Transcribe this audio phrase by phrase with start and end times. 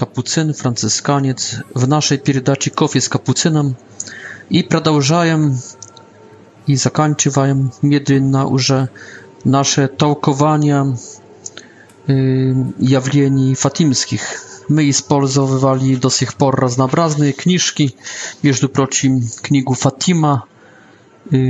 [0.00, 3.74] kapucyn, franciszkaniec w naszej передаczy Kofie z kapucynem
[4.50, 5.56] i продолжаем
[6.68, 8.72] i zakończywałem medyna już
[9.44, 10.86] nasze tołkowania
[12.08, 14.40] y, jawlieni fatimskich.
[14.68, 17.90] My spolzowywali do sich por raznobrazne kniżki,
[18.44, 20.42] wiesz, prosim knigu Fatima,
[21.32, 21.40] y,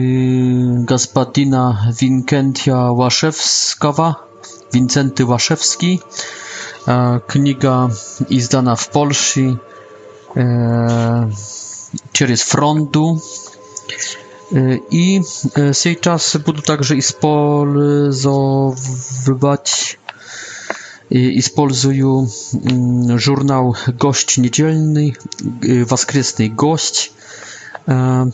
[0.85, 4.15] gaspadina Vincentia Łaszewskawa,
[4.75, 5.99] Wincenty Łaszewski.
[6.01, 6.21] Łaszewski.
[7.27, 7.89] Kniga
[8.31, 9.41] izdana w Polsce
[12.13, 13.21] через e, фронду.
[14.55, 15.21] E, I
[15.83, 19.99] tej e, czas budu także использовать
[21.13, 22.29] использую
[23.19, 25.17] журнал «Гость недельный»,
[25.87, 27.13] «Воскресный гость»,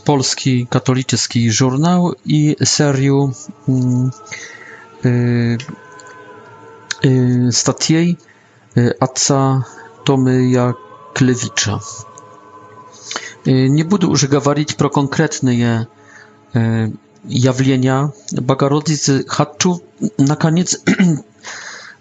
[0.05, 3.31] polski katolicki żurnał i serię y,
[7.03, 8.17] mm, statiej
[8.99, 9.65] отца
[10.05, 11.79] Томы Яклевича.
[13.45, 15.87] Не буду уже говорить про конкретные
[17.23, 19.81] явления Богородицы Хатчу.
[20.17, 20.79] Наконец,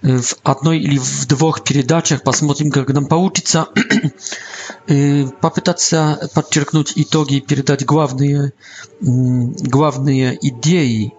[0.03, 3.67] w jednej или w dwóch передачах посмотрим, как нам получится
[5.41, 8.53] попытаться подчеркнуть итоги и передать главные,
[9.01, 11.13] главные идеи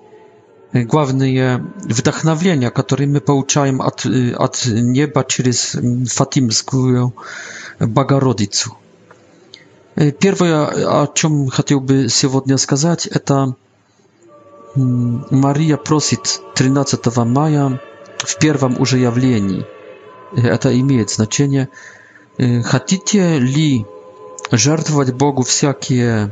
[0.74, 5.78] главные вдохновения, которые мы получаем от, от неба через
[6.14, 7.14] Фатимскую
[7.80, 8.78] Богородицу.
[10.20, 10.66] Первое,
[11.04, 13.56] о чем хотел бы сегодня сказать, это
[14.76, 17.80] Мария просит 13 мая
[18.20, 19.66] в первом уже явлении.
[20.36, 21.70] Это имеет значение.
[22.64, 23.86] Хотите ли
[24.52, 26.32] жертвовать Богу всякие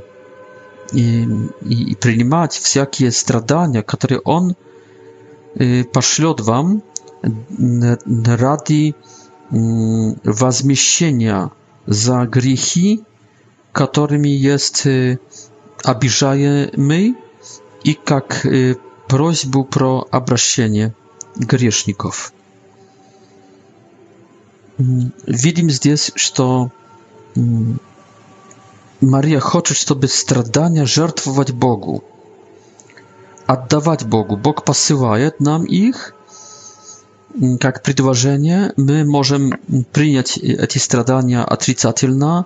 [0.93, 1.23] и,
[1.65, 4.55] и, и принимать всякие страдания, которые Он
[5.93, 6.83] пошлет вам
[7.57, 8.93] ради
[9.51, 11.49] возмещения
[11.85, 13.03] за грехи,
[13.71, 14.85] которыми есть
[15.83, 17.15] обижаемый,
[17.83, 18.45] и как
[19.07, 20.95] просьбу про обращение
[21.35, 22.33] грешников.
[24.77, 26.71] Видим здесь, что
[29.05, 32.01] Maria chce, żeby stradania żartować Bogu,
[33.47, 34.37] oddawać Bogu.
[34.37, 36.13] Bog posyła nam ich,
[37.41, 38.71] mm, jak przedłożenie.
[38.77, 39.49] My możemy
[39.93, 42.43] przyjąć e, te stradania отрицательно,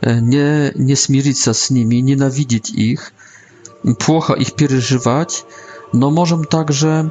[0.00, 3.12] e, nie, nie smirzyć z nimi, nienawidzić ich,
[3.98, 5.44] płocha ich przeżywać,
[5.94, 7.10] no możemy także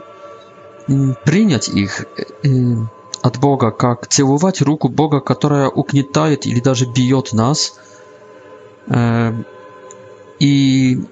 [0.89, 2.05] mm, przyjąć ich e,
[3.23, 7.79] od Boga, jak całować rękę Boga, która ukniętaje, ili nawet bije nas,
[10.39, 11.03] И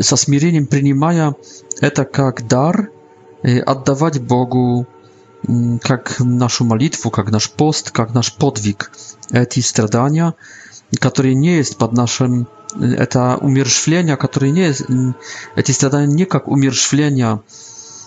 [0.00, 1.34] со смирением принимая
[1.80, 2.90] это как дар,
[3.42, 4.86] отдавать Богу
[5.82, 8.90] как нашу молитву, как наш пост, как наш подвиг
[9.30, 10.34] эти страдания,
[10.98, 12.48] которые не есть под нашим
[12.78, 14.82] это умерщвление, которое не есть,
[15.56, 17.40] эти страдания не как умерщвление,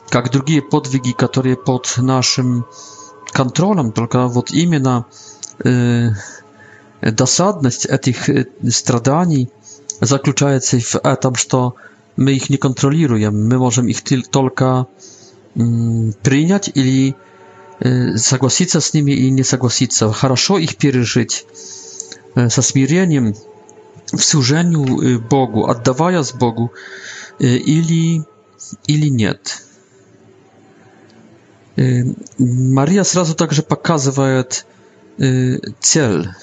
[0.10, 2.66] как другие подвиги, которые под нашим
[3.34, 5.06] контролем, только вот именно
[7.02, 9.48] dosadność tych y, stradani
[10.02, 11.70] zakluczaje się w etam, że
[12.18, 13.32] my ich nie kontrolujemy.
[13.38, 14.02] My możemy ich
[14.32, 14.86] tylko
[15.58, 17.14] mm, przyjąć ili
[17.86, 20.12] y, zgodzić się z nimi i nie zgodzić się.
[20.22, 21.46] Dobrze ich przeżyć
[22.38, 23.34] y, ze smireniem,
[24.18, 24.86] w służeniu
[25.30, 26.70] Bogu, oddawając Bogu,
[27.66, 28.22] ili,
[28.88, 29.34] ili nie.
[32.50, 34.44] Maria zrazu także pokazuje
[35.80, 36.34] cel.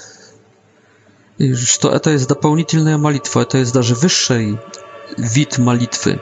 [1.54, 4.58] Что это есть дополнительная молитва, это есть даже высший
[5.16, 6.20] вид молитвы.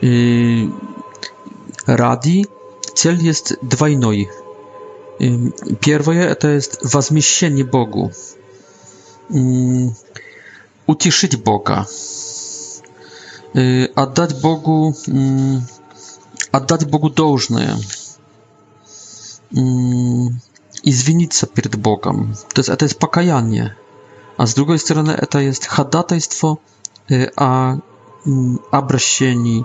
[0.00, 0.70] И
[1.86, 2.46] ради
[2.94, 4.30] цель есть двойной.
[5.18, 5.50] И
[5.80, 8.12] первое это есть возмещение Богу,
[10.86, 11.88] утешить Бога,
[13.54, 14.94] отдать Богу,
[16.52, 17.76] отдать Богу должное,
[20.84, 22.36] извиниться перед Богом.
[22.54, 23.74] То есть это есть покаяние
[24.42, 26.56] a z drugiej strony to jest hadatajstwo
[27.10, 29.64] y, mm, a abrasieni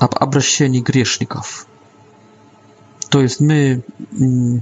[0.00, 1.66] ab abrasieni grzeszników
[3.10, 3.80] to jest my
[4.20, 4.60] mm,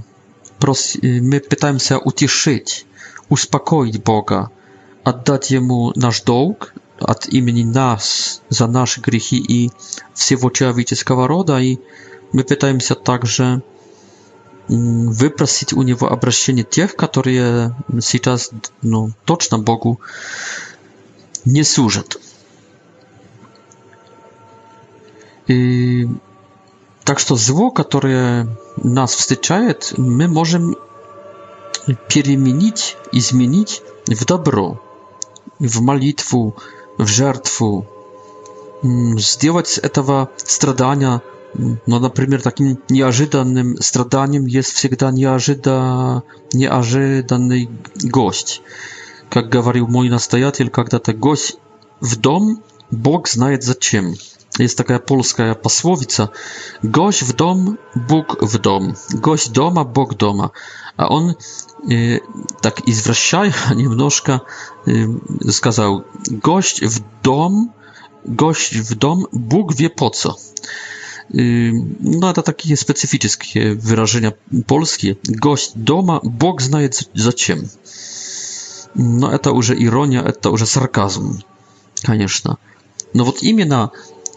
[1.03, 2.85] y, my pytamy się utieszyć
[3.29, 4.49] uspokoić Boga
[5.03, 8.05] oddać jemu nasz dług od imieni nas
[8.49, 9.69] za nasze grzechy i
[10.15, 11.77] wszystkiego człowieczeństwa roda i
[12.33, 13.59] my pytamy się także
[14.69, 18.51] выпросить у него обращение тех, которые сейчас
[18.83, 19.99] ну, точно Богу
[21.43, 22.21] не служат.
[25.47, 26.07] И,
[27.03, 30.75] так что зло, которое нас встречает, мы можем
[32.07, 34.79] переменить, изменить в добро,
[35.57, 36.55] в молитву,
[36.99, 37.87] в жертву,
[39.17, 41.23] сделать этого страдания
[41.87, 46.21] no, na przykład takim nieożydanym stradaniem jest zawsze nieożyda,
[46.53, 47.67] nieożydany
[48.03, 48.61] gość.
[49.35, 51.53] Jak mówił mój nastajatel, kiedy ten gość
[52.01, 52.57] w dom,
[52.91, 54.13] Bóg znaje za czym.
[54.59, 56.27] Jest taka polska pasłowica.
[56.83, 58.93] Gość w dom, Bóg w dom.
[59.09, 60.49] Gość doma, Bóg doma.
[60.97, 61.33] A on e,
[62.61, 63.43] tak zwracał
[63.75, 64.39] niemnożka,
[64.87, 64.91] e,
[65.49, 67.69] y, skazał, gość w dom,
[68.25, 70.35] gość w dom, Bóg wie po co
[71.99, 74.31] no to takie specyficzne wyrażenia
[74.67, 75.15] polskie.
[75.29, 77.69] Gość дома Бог знает зачем.
[78.95, 81.39] Но это уже ирония, это уже сарказм,
[82.05, 82.57] конечно.
[83.13, 83.89] Но вот именно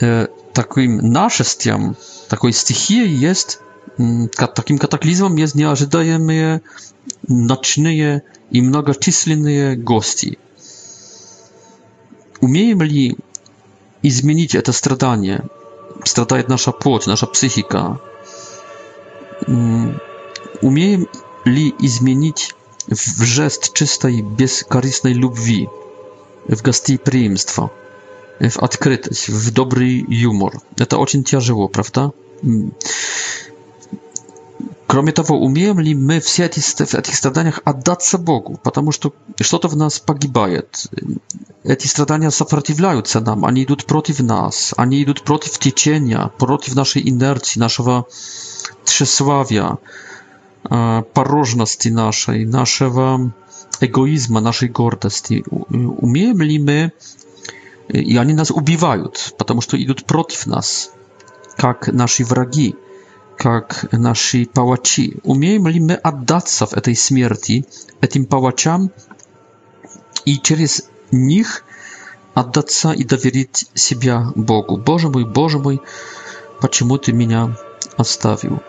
[0.03, 1.97] э, таким нашествием,
[2.29, 3.59] такой стихией есть,
[4.56, 6.61] таким катаклизмом есть неожидаемые
[7.29, 10.37] ночные и многочисленные гости.
[12.41, 13.17] Умеем ли
[14.05, 15.43] изменить это страдание?
[16.04, 17.99] страдает наша плоть, наша психика.
[20.60, 21.08] Умеем
[21.44, 22.54] ли изменить
[22.88, 25.69] в жест чистой бескорыстной любви,
[26.49, 27.70] в гостеприимство,
[28.40, 30.60] в открытость, в добрый юмор?
[30.78, 32.12] Это очень тяжело, правда?
[34.93, 38.61] Кроме того, умеем ли мы все эти, в этих страданиях отдаться Богу?
[38.62, 40.85] Потому что что-то в нас погибает.
[41.65, 47.59] Эти страдания сопротивляются нам, они идут против нас, они идут против течения, против нашей инерции,
[47.59, 48.06] нашего
[48.85, 49.79] тщеславия,
[50.62, 53.33] порожности нашей, нашего
[53.81, 55.43] эгоизма, нашей гордости.
[55.71, 56.93] Умеем ли мы,
[57.89, 60.91] и они нас убивают, потому что идут против нас,
[61.56, 62.75] как наши враги
[63.43, 65.17] как наши палачи.
[65.25, 67.65] Умеем ли мы отдаться в этой смерти
[68.00, 68.93] этим палачам
[70.25, 71.65] и через них
[72.35, 74.77] отдаться и доверить себя Богу?
[74.77, 75.81] Боже мой, Боже мой,
[76.61, 77.56] почему ты меня
[77.97, 78.62] оставил?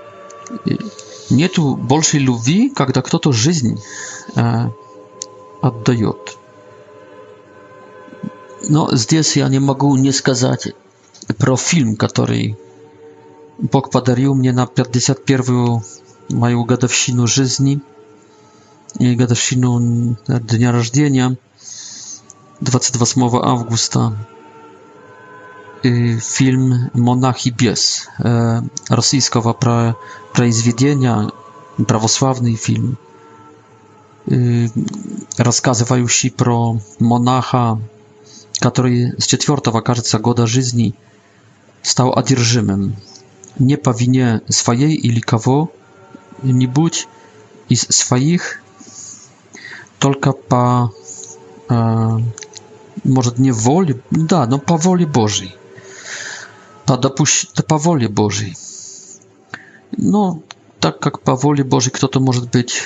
[1.30, 3.80] Нету большей любви, когда кто-то жизнь
[4.36, 4.66] э,
[5.62, 6.36] отдает.
[8.70, 10.74] Но здесь я не могу не сказать
[11.38, 12.58] про фильм, который
[13.58, 15.84] Бог подарил мне на 51-ю
[16.36, 17.82] мою годовщину жизни
[19.00, 21.38] и годовщину дня рождения
[22.62, 24.18] 28 августа
[25.84, 28.08] фильм «Монах и бес»
[28.90, 29.54] российского
[30.34, 31.32] произведения,
[31.88, 32.98] православный фильм,
[35.38, 37.80] рассказывающий про монаха,
[38.60, 40.96] который с четвертого, кажется, года жизни
[41.84, 42.96] стал одержимым
[43.60, 45.68] nie powinien swojej ili kogo
[46.44, 47.08] nie być
[47.76, 48.62] swoich
[50.00, 50.90] tylko po
[51.72, 52.18] e,
[53.06, 55.52] może nie woli da no po woli Boży,
[56.86, 58.54] po dopuść to po woli Boży,
[59.98, 60.38] no
[60.80, 62.84] tak jak po woli Boży, kto to może być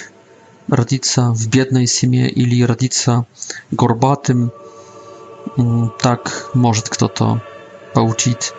[0.69, 3.23] rodzica w biednej rodzinie ili rodzica
[3.71, 4.49] gorbatym
[5.57, 7.37] mm, tak może kto to
[7.93, 8.53] pouczyć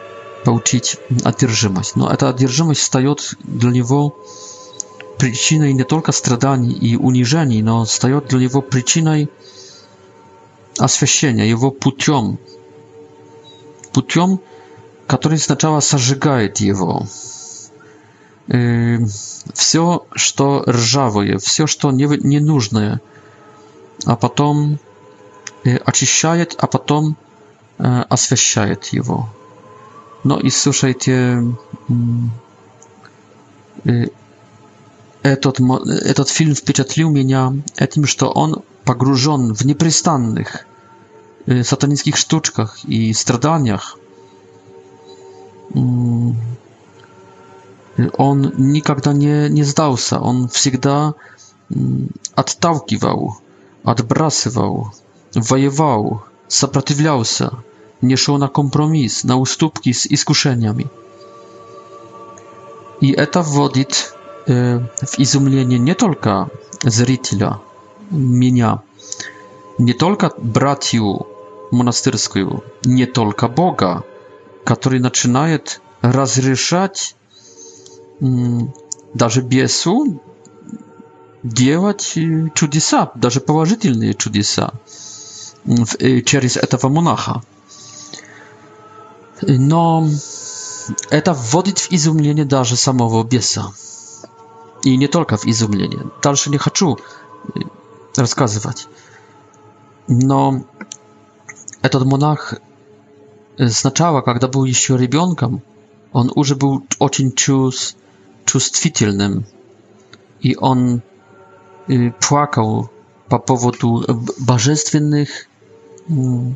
[0.48, 1.94] получить одержимость.
[1.94, 4.16] Но эта одержимость встает для него
[5.18, 9.28] причиной не только страданий и унижений, но встает для него причиной
[10.78, 12.38] освящения, его путем.
[13.92, 14.40] Путем,
[15.06, 17.06] который сначала сожигает его.
[19.54, 23.02] все, что ржавое, все, что ненужное,
[24.06, 24.78] а потом
[25.84, 27.18] очищает, а потом
[27.76, 29.28] освящает его.
[30.24, 31.42] No i słuchajcie,
[35.22, 35.78] ten
[36.14, 37.50] ten film wpieczętlił mnie
[37.90, 40.66] tym, że on pogrążony w nieprzystannych
[41.48, 43.96] y, satanickich sztuczkach i stradaniach.
[45.76, 46.34] Mm,
[47.98, 50.70] y, on nigdy nie nie zdał się, on zawsze
[51.76, 53.34] mm, odtałkiwał,
[53.84, 54.88] odbrasywał,
[55.36, 57.50] wojewał, sprzeciwiał się
[58.02, 60.86] nie szło na kompromis, na ustupki z iskuszeniami.
[63.00, 64.12] I eta wodit
[64.48, 64.54] y,
[65.06, 66.46] w izumienie nie tylko
[66.86, 67.58] zrytila,
[68.12, 68.76] mnie,
[69.78, 71.24] nie tylko bratiu
[71.72, 74.02] monastyrskiego, nie tylko Boga,
[74.64, 75.46] który zaczyna
[76.02, 77.14] rozryszać
[79.14, 80.04] nawet mm, biesu,
[81.44, 84.70] działać y, cudisa, nawet poważne cudisa
[86.24, 87.40] przez y, tego monacha.
[89.58, 90.02] No,
[91.24, 93.70] to wodzić w izumlenie darze samego biesa.
[94.84, 95.96] I nie tylko w izumlenie.
[96.22, 96.92] Dalsze nie chcę y,
[98.20, 98.86] rozkazywać.
[100.08, 100.60] No,
[101.90, 102.60] ten monach
[103.60, 105.60] y, znaczała, kiedy był jeszcze rybionkiem,
[106.12, 107.70] on już był очень czuł,
[108.44, 108.60] czuł
[110.42, 111.00] i on
[111.90, 112.86] y, płakał
[113.28, 114.02] po powodu
[114.38, 115.48] bożestwiennych
[116.10, 116.54] mm,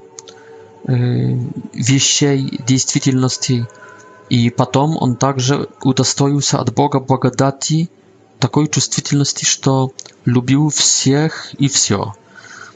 [1.74, 3.66] вещей действительности.
[4.28, 7.90] И потом он также удостоился от Бога благодати
[8.38, 9.90] такой чувствительности, что
[10.24, 12.14] любил всех и все.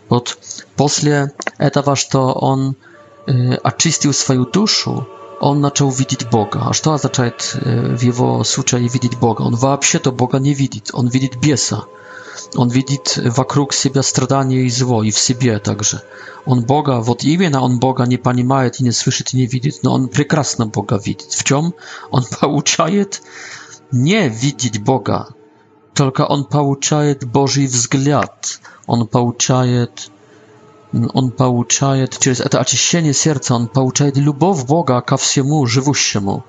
[0.09, 0.39] Вот
[0.77, 2.77] после этого, что он
[3.63, 5.09] очистил свою душу,
[5.41, 6.65] он начал видеть Бога.
[6.67, 9.43] А что означает в его случае видеть Бога?
[9.43, 11.85] Он вообще-то Бога не видит, он видит беса.
[12.57, 16.01] Он видит вокруг себя страдания и зло, и в себе также.
[16.47, 19.93] Он Бога, вот именно он Бога не понимает и не слышит и не видит, но
[19.93, 21.31] он прекрасно Бога видит.
[21.33, 21.75] В чем?
[22.11, 23.23] Он получает
[23.93, 25.29] не видеть Бога,
[25.95, 30.11] только он получает Божий взгляд, он получает
[31.13, 36.43] он получает через это очищение сердца, он получает любовь Бога ко всему живущему.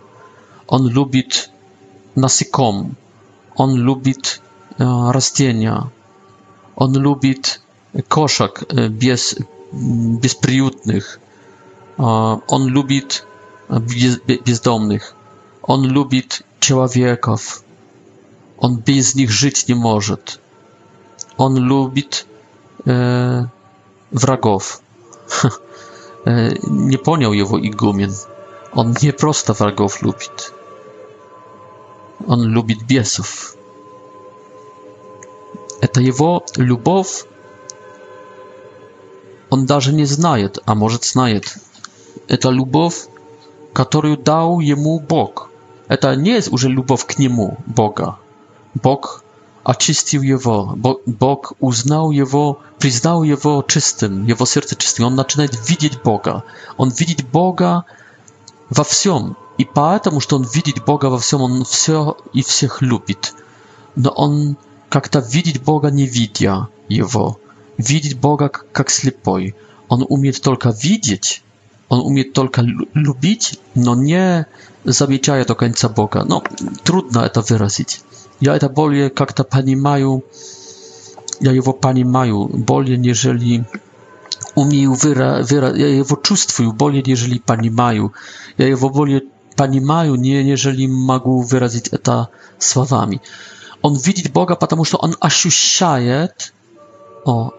[0.68, 1.50] Он любит
[2.16, 2.96] насеком,
[3.56, 4.40] он любит
[4.78, 5.90] растения,
[6.78, 7.36] on lubi
[8.08, 9.36] koszak e, bez
[10.22, 11.20] bezprzyjutnych.
[12.48, 13.02] On lubi
[14.46, 15.04] bezdomnych.
[15.64, 16.24] On lubi
[16.60, 17.64] człowieków.
[18.58, 20.18] On bez nich żyć nie może.
[21.38, 22.04] On lubi
[22.88, 23.48] e,
[24.12, 24.64] wrogów.
[26.28, 28.14] E, nie poniął jego igumien.
[28.74, 30.26] On nie prosto wrogów lubi.
[32.28, 33.57] On lubi biesów.
[35.80, 37.26] Это его любовь,
[39.50, 41.56] он даже не знает, а может знает.
[42.28, 43.08] Это любовь,
[43.74, 45.50] которую дал ему Бог.
[45.88, 48.18] Это не есть уже любовь к нему, Бога.
[48.74, 49.24] Бог
[49.64, 50.74] очистил его,
[51.06, 55.06] Бог узнал его, признал его чистым, его сердце чистым.
[55.06, 56.44] Он начинает видеть Бога.
[56.76, 57.86] Он видит Бога
[58.70, 59.38] во всем.
[59.58, 63.34] И поэтому, что он видит Бога во всем, он все и всех любит.
[63.96, 64.58] Но он
[64.90, 67.40] Как-то видеть Бога не видя Его,
[67.78, 69.56] видеть Бога как слепой.
[69.90, 71.42] Он умеет только видеть,
[71.90, 72.62] on umie tylko
[72.96, 74.46] lubić, no nie
[74.86, 76.26] замечая до конца Бога.
[76.26, 76.44] No,
[76.84, 78.02] трудно это выразить.
[78.42, 80.26] Я это более как-то понимаю,
[81.40, 83.66] я его понимаю более, нежели
[84.56, 88.12] umieю выра, выра, я его чувствую более, нежели понимаю.
[88.58, 89.22] Я его более
[89.56, 92.28] понимаю, не, нежели могу выразить это
[92.60, 93.22] словами
[93.88, 96.28] on widzi Boga, ponieważ on ощущaje,
[97.26, 97.52] o,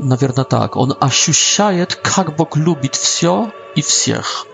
[0.00, 1.78] наверное tak, on ощущaje,
[2.16, 3.46] jak Bóg lubić wszystko
[3.76, 4.44] i wszystkich,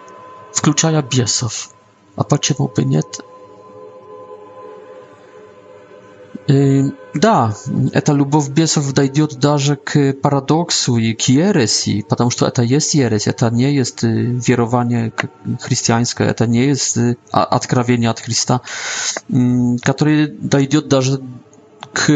[0.55, 1.69] wkluczając biesow.
[2.17, 3.01] A patrzcie czemu nie?
[6.51, 7.53] Y Да,
[7.95, 13.27] это любовь бесов дойдет даже к парадоксу и к ереси, потому что это есть ересь,
[13.27, 15.13] это не есть верование
[15.61, 16.97] христианское, это не есть
[17.33, 18.61] откровение от Христа,
[19.83, 21.21] которое дойдет даже
[21.93, 22.07] к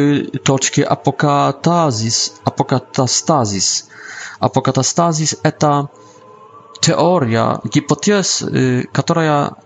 [0.44, 3.88] точке апокатазис, апокатастазис.
[4.38, 5.88] Апокатастазис– это
[6.80, 8.44] теория, гипотез,
[8.92, 9.56] которая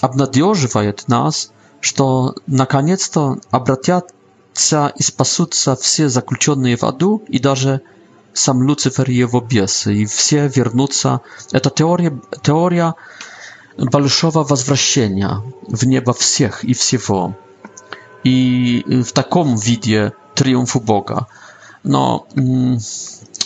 [0.00, 4.10] обнадеживает нас, что наконец-то обратят
[4.60, 7.80] спасутся и спасутся все заключенные в аду и даже
[8.32, 11.20] сам Люцифер и его бесы, и все вернутся.
[11.52, 12.94] Это теория, теория
[13.78, 17.34] большого возвращения в небо всех и всего.
[18.24, 21.28] И в таком виде триумфу Бога.
[21.82, 22.26] Но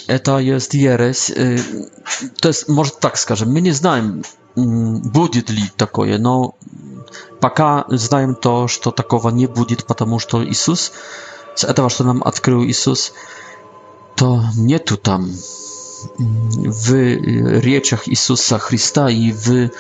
[0.09, 1.33] это есть ересь.
[2.41, 4.25] То есть, может так скажем, мы не знаем,
[4.57, 6.55] будет ли такое, но
[7.41, 10.93] пока знаем то, что такого не будет, потому что Иисус,
[11.55, 12.23] с этого, nam нам
[12.69, 13.13] Isus,
[14.17, 15.33] to nie tu tam
[16.87, 16.91] w
[17.65, 19.71] rieczach Isusa Chrysta i w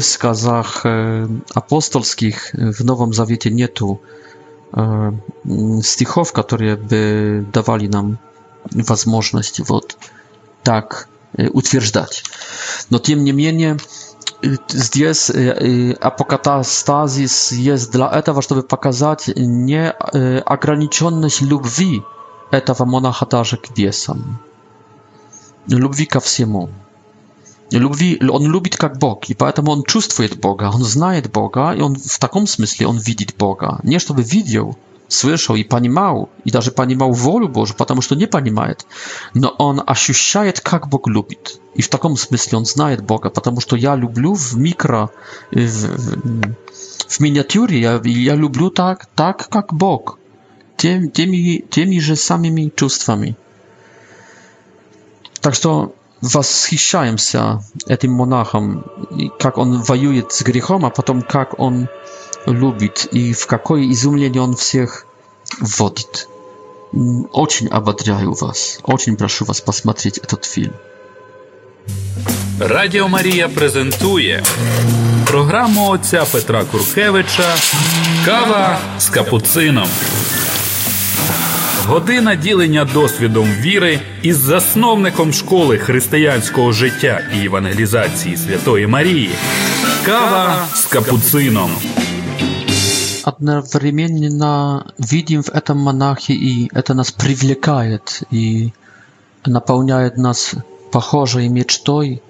[0.00, 3.98] wskazach e, apostolskich w Nowym Zawiecie nie tu
[4.76, 5.12] e,
[5.82, 8.16] stichów, które by dawali nam
[9.06, 9.96] możliwość вот,
[10.62, 12.24] tak e, utwierdzać.
[12.90, 13.74] No tym niemniej
[14.68, 22.02] Zdjęs y, y, apokatastazis jest dla etawa, żeby pokazać nieograniczoność y, lubwi
[22.50, 24.22] etawa monacha darze kwiesam.
[25.68, 26.68] Lubwi ka wsiemu.
[27.72, 29.82] Lubwi, on lubi jak Bóg i dlatego on
[30.20, 33.78] jed Boga, on zna jed Boga i on w takim sensie on widzi Boga.
[33.84, 34.74] Nie żeby widział,
[35.08, 38.86] слышал и понимал, и даже понимал волю Божью, потому что не понимает.
[39.34, 41.60] Но он ощущает, как Бог любит.
[41.74, 45.10] И в таком смысле он знает Бога, потому что я люблю в микро,
[45.50, 50.18] в, в миниатюре, я, я люблю так, так, как Бог.
[50.76, 53.36] Тем, теми, теми же самыми чувствами.
[55.40, 58.84] Так что восхищаемся этим монахом,
[59.38, 61.88] как он воюет с грехом, а потом как он
[62.46, 65.06] любит и в какое изумление он всех
[65.60, 66.28] вводит.
[67.32, 70.72] Очень ободряю вас, очень прошу вас посмотреть этот фильм.
[72.60, 74.46] Радио Мария презентует
[75.28, 77.54] программу отца Петра Куркевича
[78.24, 79.88] Кава з капуцином.
[81.86, 89.30] Година ділення досвідом віри із засновником школи християнського життя і евангелізації Святої Марії.
[90.06, 91.70] Кава з капуцином.
[93.26, 98.72] одновременно видим в этом монахе, и это нас привлекает и
[99.44, 100.52] наполняет нас
[100.92, 102.22] похожей мечтой.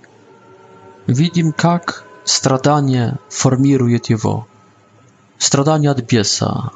[1.07, 4.49] Видим, как страдание формирует его.
[5.37, 6.71] Страдание от беса.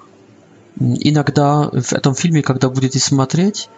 [0.78, 3.70] Иногда в этом фильме, когда будете смотреть,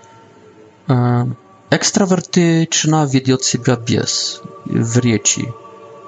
[1.70, 5.52] экстравертично ведет себя бес в речи.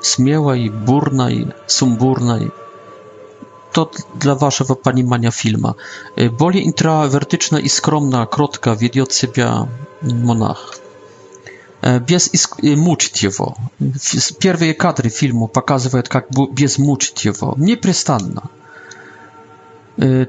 [0.03, 2.51] Смелой, бурной, сумбурной
[3.75, 5.75] to dla waszego panimania filma.
[6.19, 9.51] Y, Boli intrawertyczna i skromna, krótka, widzi od siebie
[10.03, 10.79] monach.
[11.87, 13.55] Y, bez isk- y, mucić jego.
[14.39, 16.29] Pierwsze kadry filmu pokazują, jak
[16.61, 17.55] bez mucić jego.
[17.59, 18.43] Nieprzestanna.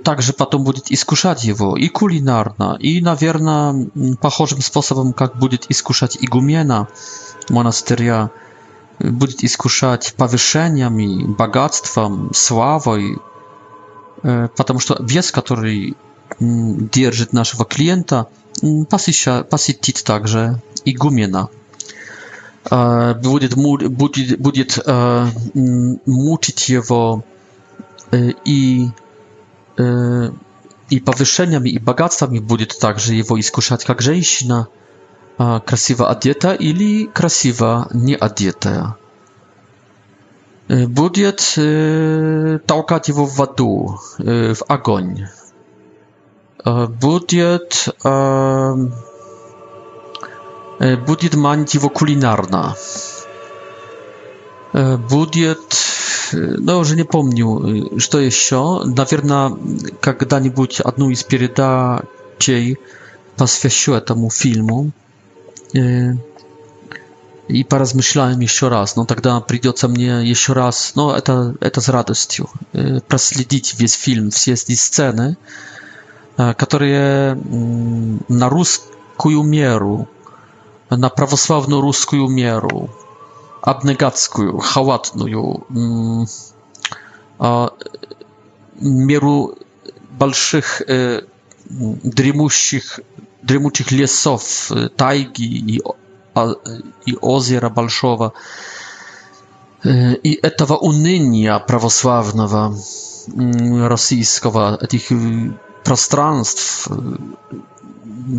[0.03, 5.57] Także potem będzie iskuszać jego i kulinarna, i nawierna, pewno mm, pochodzącym sposobem, jak będzie
[6.21, 6.85] i gumiena
[7.49, 8.29] monasteria,
[8.99, 12.93] będzie skuszać powyższeniami, bogactwem, sławą,
[14.57, 15.95] потому что вес, который
[16.39, 18.27] держит нашего клиента,
[18.89, 21.49] посетит также игумена.
[23.23, 24.79] Будет, будет, будет
[26.07, 27.23] мучить его
[28.45, 28.87] и,
[30.89, 34.67] и повышениями, и богатствами будет также его искушать как женщина,
[35.37, 38.95] красиво одета или красиво не одетая
[40.67, 45.27] будет э, толкать его в аду, э, в огонь.
[46.65, 48.75] Э, будет, э,
[51.05, 52.75] будет манить его кулинарно.
[54.73, 55.73] Э, будет,
[56.33, 58.81] no уже не помню, что еще.
[58.85, 59.51] Наверное,
[60.01, 62.01] когда-нибудь одну из передач
[63.37, 64.91] посвящу этому фильму.
[65.75, 66.13] Э,
[67.47, 68.95] И поразмышляем еще раз.
[68.95, 72.49] Но тогда придется мне еще раз, но это, это с радостью,
[73.07, 75.37] проследить весь фильм, все эти сцены,
[76.37, 77.35] которые
[78.27, 80.09] на русскую меру,
[80.89, 82.89] на православную русскую меру,
[83.61, 85.65] абнегатскую, халатную,
[88.79, 89.57] меру
[90.11, 90.81] больших
[91.67, 92.99] дремущих,
[93.43, 95.81] дремучих лесов, тайги и
[97.05, 98.33] и озера Большого,
[99.83, 102.75] и этого уныния православного
[103.89, 105.11] российского, этих
[105.83, 106.87] пространств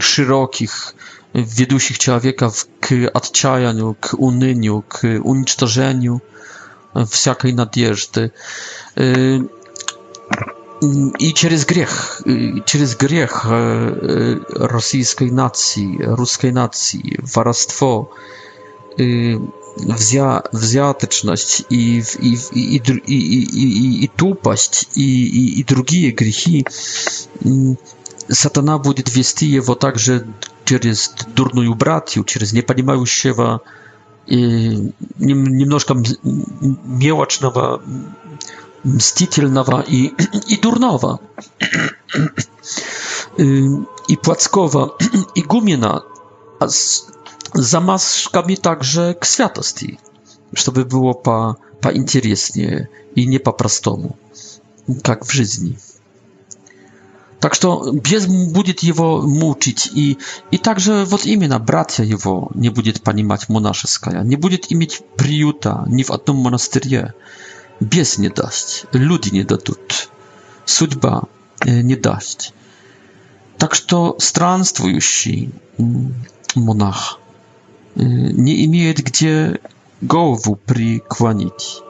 [0.00, 0.94] широких,
[1.32, 6.22] ведущих человека к отчаянию, к унынию, к уничтожению
[7.08, 8.32] всякой надежды
[11.18, 12.22] i przez grzech,
[12.64, 13.42] przez grzech
[14.50, 18.06] rosyjskiej nacji, ruskiej nacji, warstwo,
[20.52, 23.16] wziateczność i, i, i, i, i, i,
[23.52, 24.10] i
[24.96, 26.62] i, i, i drugie grzechy,
[28.32, 30.20] Satana będzie wiesti je także
[30.64, 33.60] przez durną bratię, przez nieporozumiewającego,
[34.30, 34.54] nie,
[35.20, 35.76] nie, nie, nie, nie,
[36.86, 37.78] nie, nie, nie, nie, nie,
[39.00, 40.14] Stitielnowa i,
[40.48, 41.18] i Durnowa,
[44.08, 44.88] i Płackowa,
[45.34, 46.00] i Gumiena,
[46.60, 47.06] a z
[47.54, 49.98] zamaszkami także Kwiatosti,
[50.52, 54.16] żeby było po, po интереснее и не по-простому,
[55.02, 55.78] как в жизни.
[57.40, 60.16] Так что без будет его мучить, и,
[60.50, 66.02] и также вот именно братья его не будет понимать монашеская, не будет иметь приюта ни
[66.02, 67.12] в одном монастыре,
[67.82, 70.08] Bies nie daść, ludzie nie dadut,
[70.66, 71.26] судьба
[71.66, 72.52] e, nie daść.
[73.58, 73.82] Tak, że
[74.20, 75.50] странствующий
[76.56, 77.14] monach
[77.96, 79.58] e, nie имеет gdzie
[80.02, 81.82] głowu przykłonić.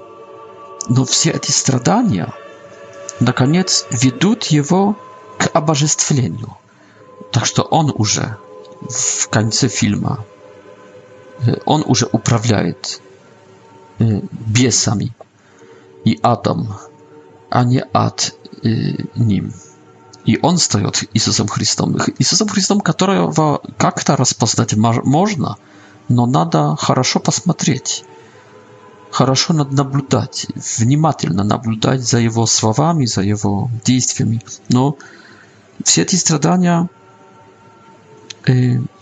[0.91, 2.33] No wszystkie te stradania
[3.21, 4.95] na koniec wiedą jego
[5.39, 6.51] k abożestwleniu.
[7.33, 8.21] Tak, że on już
[8.91, 10.17] w końcu filma
[11.49, 12.75] e, on już uprawiaje
[14.49, 15.11] biesami
[16.07, 16.67] i Adam,
[17.51, 18.31] a nie ad
[18.65, 19.53] y, nim.
[20.29, 21.97] И он стает Иисусом Христом.
[22.19, 24.75] Иисусом Христом, которого как-то распознать
[25.07, 25.57] можно,
[26.09, 28.05] но надо хорошо посмотреть,
[29.11, 30.47] хорошо наблюдать,
[30.79, 34.41] внимательно наблюдать за его словами, за его действиями.
[34.69, 34.97] Но
[35.85, 36.89] все эти страдания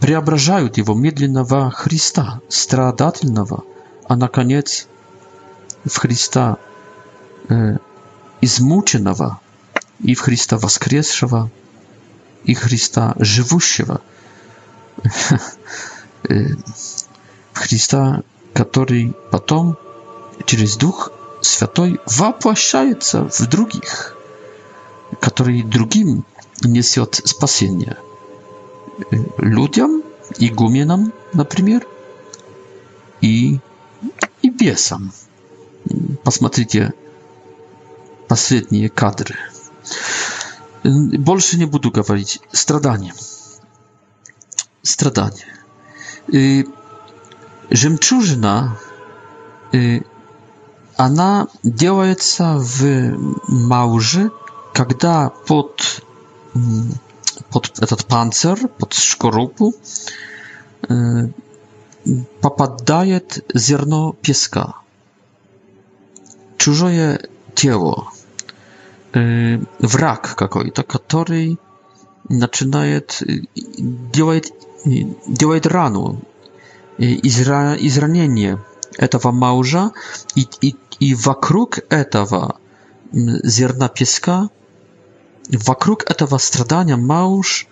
[0.00, 3.62] преображают его медленного Христа, страдательного,
[4.08, 4.86] а наконец
[5.84, 6.56] в Христа
[8.40, 9.40] измученного
[10.00, 11.50] и в Христа воскресшего,
[12.44, 14.00] и Христа живущего,
[17.52, 19.76] Христа, который потом
[20.46, 24.16] через Дух Святой воплощается в других,
[25.20, 26.24] который другим
[26.62, 27.96] несет спасение.
[29.38, 30.02] Людям,
[30.38, 31.86] игуменам, например,
[33.20, 33.58] и,
[34.42, 35.12] и бесам.
[36.24, 36.92] Посмотрите
[38.30, 39.36] наследние кадры.
[40.82, 42.40] Больше не буду говорить.
[42.52, 43.14] Страдания.
[44.82, 45.46] Страдания.
[47.70, 48.78] Жемчужина,
[50.96, 53.16] она делается в
[53.48, 54.30] мауже,
[54.74, 56.02] когда под,
[57.50, 59.74] под этот панцирь, под шкорупу
[62.40, 64.74] попадает зерно песка.
[66.58, 67.20] Чужое
[67.54, 68.08] тело
[69.14, 71.58] враг какой-то, который
[72.28, 73.22] начинает
[73.56, 74.52] делает,
[75.26, 76.20] делает рану,
[76.98, 78.60] изра, изранение
[78.98, 79.90] этого мужа,
[80.34, 82.56] и, и, и вокруг этого
[83.12, 84.48] зерна песка,
[85.48, 87.66] вокруг этого страдания муж,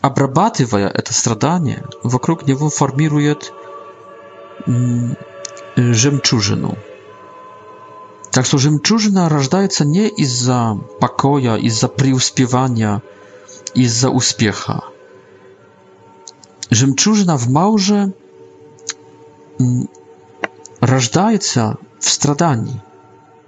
[0.00, 3.52] обрабатывая это страдание, вокруг него формирует
[5.76, 6.78] жемчужину.
[8.34, 13.00] Так что жемчужина рождается не из-за покоя, из-за преуспевания,
[13.74, 14.82] из-за успеха.
[16.68, 18.12] Жемчужина в Мауже
[20.80, 22.82] рождается в страдании,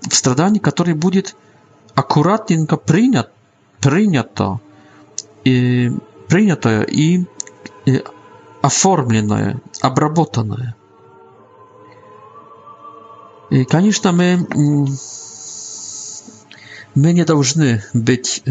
[0.08, 1.34] в страдании, которое будет
[1.96, 3.32] аккуратненько принят,
[3.80, 4.60] принято,
[5.42, 5.90] и,
[6.28, 7.24] принятое и,
[7.86, 8.04] и
[8.62, 10.76] оформленное, обработанное–
[13.68, 14.44] Конечно, мы,
[16.94, 18.42] мы не должны быть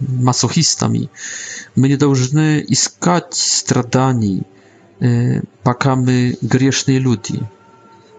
[0.00, 1.10] мазохистами,
[1.76, 4.42] мы не должны искать страданий,
[5.62, 7.40] пока мы грешные люди.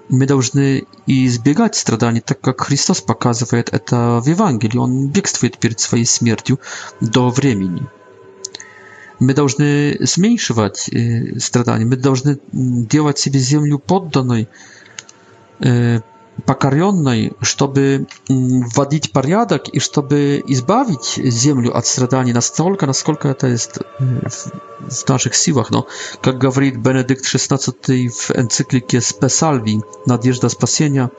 [0.10, 4.78] Мы должны избегать страданий, так как Христос показывает это в Евангелии.
[4.78, 6.60] Он бегствует перед своей смертью
[7.02, 7.82] до времени.
[9.20, 10.90] Мы должны уменьшать
[11.42, 14.48] страдания, мы должны делать себе землю подданной,
[16.42, 25.10] покоренной, чтобы вводить порядок и чтобы избавить землю от страданий настолько, насколько это есть в
[25.10, 25.70] наших силах.
[25.70, 25.88] Но,
[26.22, 31.10] как говорит Бенедикт XVI в энциклике «Спесальви» «Надежда спасения»,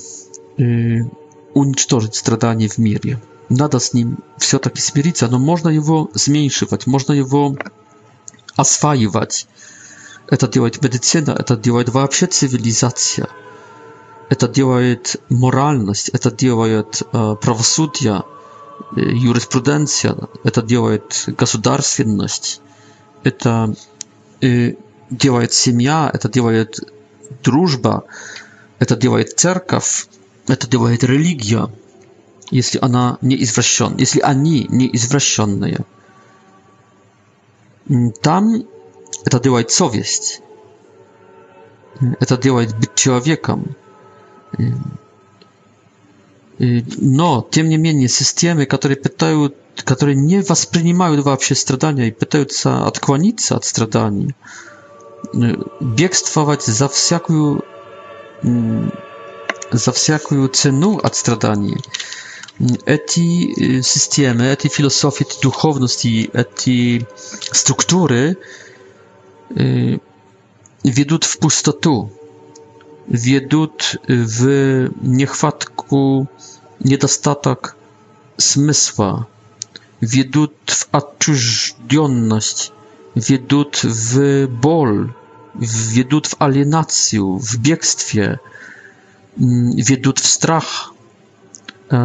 [1.55, 3.21] уничтожить страдания в мире.
[3.49, 7.57] Надо с ним все-таки смириться, но можно его зменьшивать, можно его
[8.57, 9.47] осваивать.
[10.31, 13.29] Это делает медицина, это делает вообще цивилизация.
[14.29, 18.25] Это делает моральность, это делает э, правосудие,
[18.95, 22.61] э, юриспруденция, это делает государственность,
[23.25, 23.75] это
[24.43, 24.75] э,
[25.09, 26.79] делает семья, это делает
[27.43, 28.03] дружба,
[28.81, 30.09] это делает церковь,
[30.47, 31.69] это делает религия,
[32.51, 35.87] если она не извращен, если они не извращенные.
[38.21, 38.65] Там
[39.25, 40.41] Это делает совесть.
[42.21, 43.75] Это делает быть человеком.
[46.59, 53.57] Но, тем не менее, системы, которые пытают, которые не воспринимают вообще страдания и пытаются отклониться
[53.57, 54.35] от страданий,
[55.81, 57.65] бегствовать за всякую,
[58.43, 61.77] за всякую цену от страданий,
[62.87, 67.07] эти системы, эти философии, эти духовности, эти
[67.53, 68.37] структуры–
[69.57, 69.99] Y,
[70.85, 72.09] wiedut w пустоту,
[73.09, 74.41] wiedut w
[75.03, 76.27] niechwatku,
[76.85, 77.75] niedostatek
[78.41, 79.25] smysła,
[80.03, 82.73] wiedut w odczużdżoność,
[83.17, 84.17] wiedut w
[84.61, 85.09] bol,
[85.93, 88.39] wiedut w alienację, w biegstwie,
[89.41, 90.91] mm, wiedut w strach,
[91.93, 91.97] y,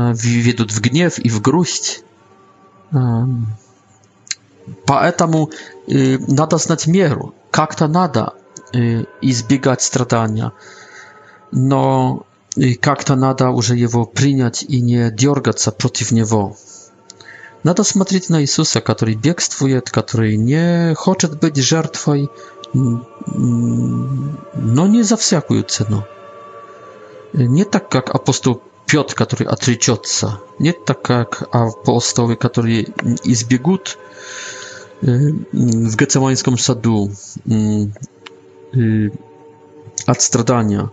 [0.41, 2.01] wiedut w gniew i w gruść.
[4.85, 5.51] Поэтому
[5.87, 8.33] э, надо знать меру, как-то надо
[8.73, 10.51] э, избегать страдания,
[11.51, 12.25] но
[12.81, 16.55] как-то надо уже его принять и не дергаться против него.
[17.63, 22.29] Надо смотреть на Иисуса, который бегствует, который не хочет быть жертвой,
[22.73, 23.03] но
[24.87, 26.03] не за всякую цену.
[27.31, 30.31] Не так, как апостол Piotr, który отречется.
[30.59, 32.85] Nie tak jak apostołowie, którzy
[33.23, 33.77] izbiegą
[35.03, 35.33] y,
[35.83, 37.09] w Getsemańskim sadu
[40.07, 40.89] od y, y, stradania.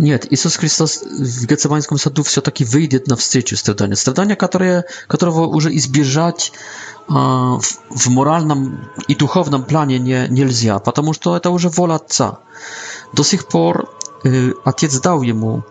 [0.00, 3.96] Nie, Jezus Chrystus w Getsemańskim sadu wszystko taki wyjdzie na wstrzeciu stradania.
[3.96, 4.36] Stradania,
[5.08, 6.52] którego już izbieżać
[7.62, 12.36] w, w moralnym i duchownym planie nie, nie lzia, ponieważ to już wola Ojca.
[13.14, 13.86] Do tych por
[14.64, 15.62] Ojciec dał Jemu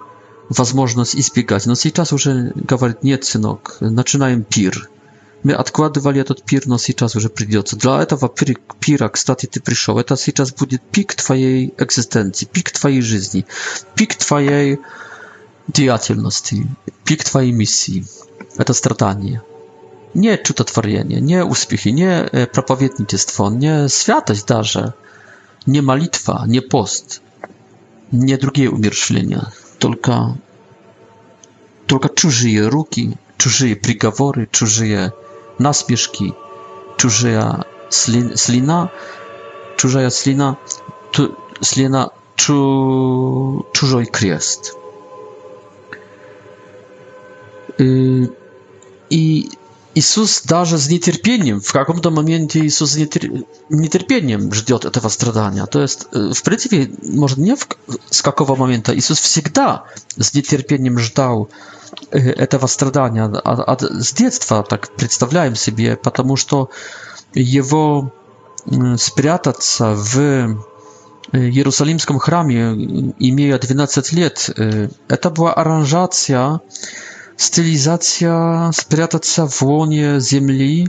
[0.50, 1.66] возможность избегать.
[1.66, 4.90] Но сейчас уже говорит, нет, сынок, начинаем пир.
[5.44, 7.76] Мы откладывали этот пир, но сейчас уже придется.
[7.76, 9.98] Для этого пир, пира, кстати, ты пришел.
[10.00, 13.46] Это сейчас будет пик твоей экзистенции, пик твоей жизни,
[13.96, 14.80] пик твоей
[15.68, 16.68] деятельности,
[17.04, 18.06] пик твоей миссии.
[18.58, 19.42] Это страдание.
[20.14, 24.94] Не чудотворение, не успехи, не проповедничество, не святость даже,
[25.66, 27.22] не молитва, не пост,
[28.12, 29.52] не другие умершления
[29.84, 30.38] только,
[31.88, 35.12] только чужие руки, чужие приговоры, чужие
[35.60, 36.34] насмешки,
[36.96, 38.92] чужая сли, слина,
[39.76, 40.56] чужая слина,
[41.12, 44.78] ту, слина чу, чужой крест.
[47.80, 49.50] И
[49.96, 52.98] Иисус даже с нетерпением, в каком-то моменте Иисус с
[53.70, 55.66] нетерпением ждет этого страдания.
[55.68, 57.68] То есть, в принципе, может, не в,
[58.10, 59.84] с какого момента, Иисус всегда
[60.18, 61.50] с нетерпением ждал
[62.10, 63.26] этого страдания.
[63.26, 66.70] От, от, с детства так представляем себе, потому что
[67.36, 68.12] его
[68.98, 70.58] спрятаться в
[71.34, 74.50] Иерусалимском храме, имея 12 лет,
[75.08, 76.62] это была аранжация
[77.38, 80.88] stylizacja spryatacja w łonie ziemi,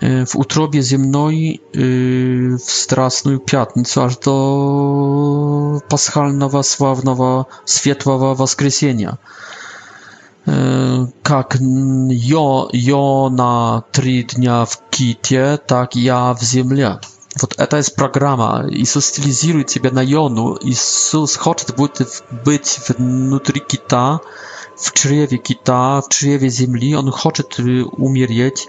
[0.00, 1.60] e, w utrobie ziemnej,
[2.58, 9.16] w strasną piatnicę, aż to paschalnego, sławnego, światłego Woskresienia.
[11.30, 11.58] Jak e,
[12.08, 16.80] jo, jo na trzy dnia w kicie, tak ja w ziemi.
[17.40, 18.62] Wod, это jest programa.
[18.70, 20.54] I стилизирует тебя na Йону.
[20.56, 20.74] I
[21.38, 21.96] хочет быть,
[22.44, 24.20] быть внутри кита.
[24.20, 24.20] Э,
[24.82, 28.68] в чреве кита, в чреве земли, он хочет умереть,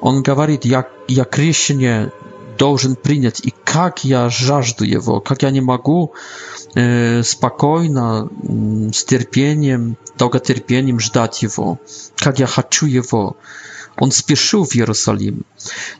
[0.00, 2.12] он говорит, я, я крещение
[2.56, 6.12] должен принять, и как я жажду его, как я не могу
[6.76, 11.78] э, спокойно, э, с терпением, долготерпением ждать его,
[12.16, 13.36] как я хочу его.
[13.96, 15.44] Он спешил в Иерусалим.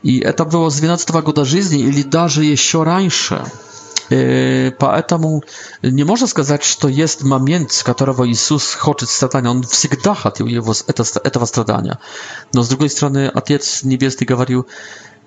[0.03, 3.43] И это было с 12 года жизни или даже еще раньше
[4.09, 5.43] поэтому
[5.83, 9.49] не можно сказать, что есть момент, с которого Иисус хочет страдания.
[9.51, 11.99] Он всегда хотел его, это, этого страдания.
[12.53, 14.65] Но с другой стороны, Отец Небесный говорил,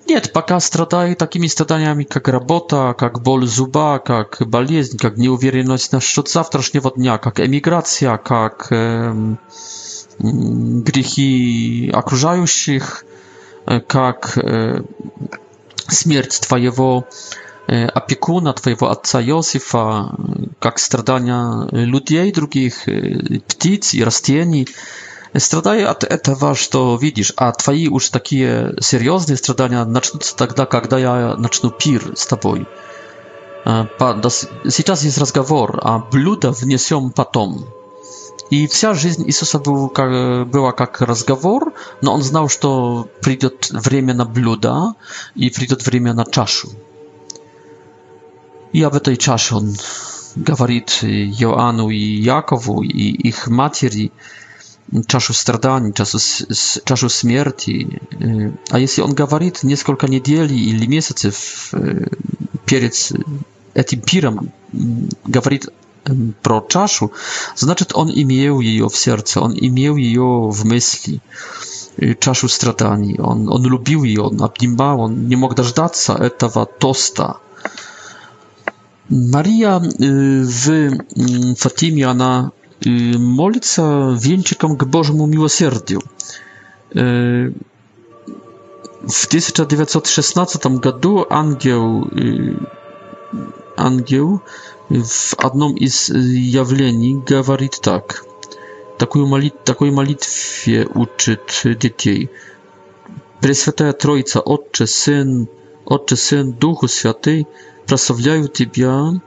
[0.09, 6.27] нет, пока страдай такими страданиями, как работа, как боль зуба, как болезнь, как неуверенность насчет
[6.27, 9.37] завтрашнего дня, как эмиграция, как эм,
[10.19, 13.05] грехи окружающих,
[13.87, 14.83] как э,
[15.87, 17.05] смерть твоего
[17.67, 20.11] опекуна твоего отца Иосифа,
[20.59, 22.85] как страдания людей, других
[23.47, 24.67] птиц и растений.
[25.35, 31.35] Страдай от этого, что видишь, а твои уж такие серьезные страдания начнутся тогда, когда я
[31.37, 32.67] начну пир с тобой.
[33.65, 37.65] Сейчас есть разговор, а блюдо внесем потом.
[38.49, 44.13] И вся жизнь Иисуса был как, была как разговор, но он знал, что придет время
[44.13, 44.93] на блюда
[45.33, 46.69] и придет время на чашу.
[48.73, 49.73] I w tej czasie on
[50.59, 50.81] mówi
[51.39, 54.11] Joanu i Jakowu i ich matieri
[55.07, 56.17] czasu stradani, czasu,
[56.83, 57.87] czasu śmierci.
[58.21, 59.51] Y, a jeśli on mówi
[59.85, 60.07] kilka
[60.51, 61.13] i ili w
[62.65, 63.09] przed
[63.89, 64.49] tym pirem,
[65.25, 65.69] gawarit y,
[66.41, 67.09] pro czasu,
[67.55, 70.17] znaczy on imięł jej w sercu, on imięł jej
[70.51, 71.19] w myśli
[72.03, 73.17] y, czasu stradani.
[73.19, 77.39] On, on lubił jej, on abnimał, on nie mógł dożdać etawa tosta.
[79.09, 80.09] Maria y,
[80.45, 82.51] w mm, Fatimie, ona
[82.85, 82.89] y,
[83.19, 85.99] molica wieńczykom k Bożemu miłosierdziu.
[86.95, 87.53] Y,
[89.09, 92.07] w 1916 tam gaduł angieł,
[93.77, 94.39] angieł
[94.91, 96.11] w jednym z
[96.53, 98.25] jawleni gawarit tak.
[99.65, 101.37] Takiej malitwie uczy
[101.79, 102.27] dzieci.
[103.41, 105.45] Preswetaja Trojca, Ojcze, Syn,
[105.85, 107.45] Ojcze, Syn, Duchu Święty,
[107.85, 109.19] прославляю Тебя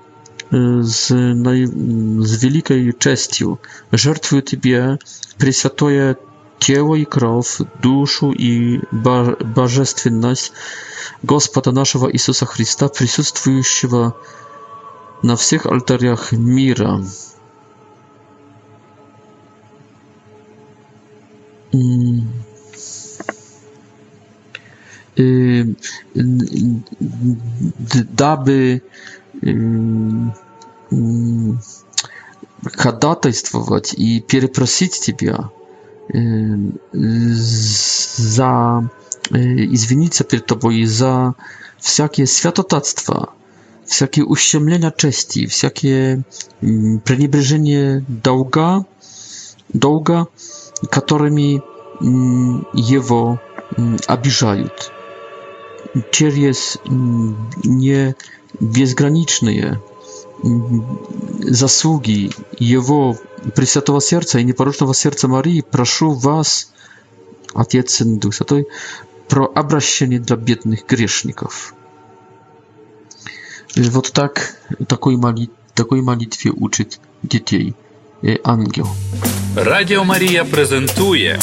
[0.50, 3.58] с, с великой честью,
[3.92, 4.98] жертвую Тебе
[5.38, 6.16] пресвятое
[6.58, 10.52] тело и кровь, душу и божественность
[11.22, 14.16] Господа нашего Иисуса Христа, присутствующего
[15.22, 17.02] на всех алтарях мира.
[28.14, 28.80] daby
[32.76, 35.34] kadatajstwować i pieryprosić Ciebie
[38.18, 38.82] za
[39.34, 41.32] y, i zwinić się Tobą i za
[41.80, 43.32] wszelkie światotactwa,
[43.86, 46.22] wszelkie uściemlenia cześci, wszelkie
[47.04, 48.82] preniebrzeżenie dołga,
[49.74, 50.26] dołga,
[50.90, 51.60] którymi
[52.74, 53.38] jego
[54.08, 54.68] abiżają
[56.10, 58.14] cier jest mm, nie
[58.60, 59.76] bezgraniczny je
[61.48, 62.30] zasługi
[62.60, 63.14] jego
[63.54, 66.72] przysiatowa serca i nieporocznego serca Marii proszę was
[67.54, 68.64] Ojciec Syn Duch Święty
[69.28, 71.72] pro obraszenie dla biednych grzeszników
[73.76, 74.56] вот так
[74.88, 77.74] такой моли такой молитве учит детей
[78.22, 78.88] э, ангел.
[79.58, 81.40] Радіо Марія презентує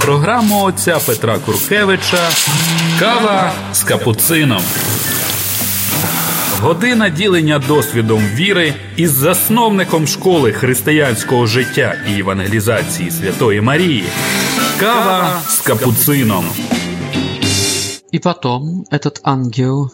[0.00, 2.28] програму отця Петра Куркевича
[3.00, 4.62] Кава з капуцином.
[6.60, 14.04] Година ділення досвідом віри із засновником школи християнського життя і евангелізації Святої Марії.
[14.80, 16.44] Кава с капуцином.
[18.14, 19.90] И потом этот ангел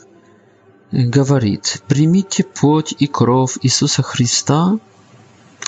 [0.92, 4.78] говорит, примите плоть и кров Иисуса Христа,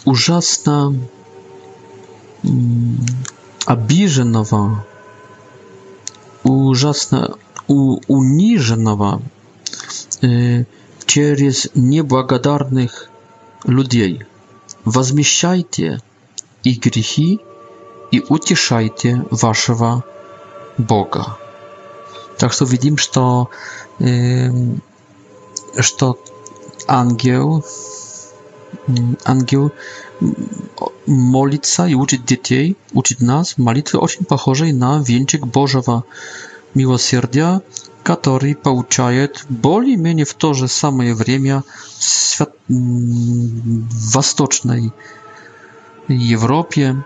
[0.04, 0.94] ужасно
[3.66, 4.85] обиженного,
[6.42, 7.37] ужасно
[7.68, 9.22] у, униженного
[10.22, 10.64] э,
[11.07, 13.09] через неблагодарных
[13.64, 14.22] людей.
[14.85, 16.00] Возмещайте
[16.64, 17.40] и грехи,
[18.11, 20.05] и утешайте вашего
[20.78, 21.38] Бога.
[22.38, 23.48] Так что видим, что,
[24.00, 24.50] э,
[25.81, 26.18] что
[26.88, 27.64] ангел
[29.24, 29.72] ангел
[31.06, 36.04] молится и учит детей, учит нас молитвы очень похожей на венчик Божьего
[36.74, 37.61] милосердия,
[38.02, 41.64] который получает более-менее в то же самое время в
[42.02, 42.52] свят...
[42.68, 44.92] Восточной
[46.08, 46.96] Европе,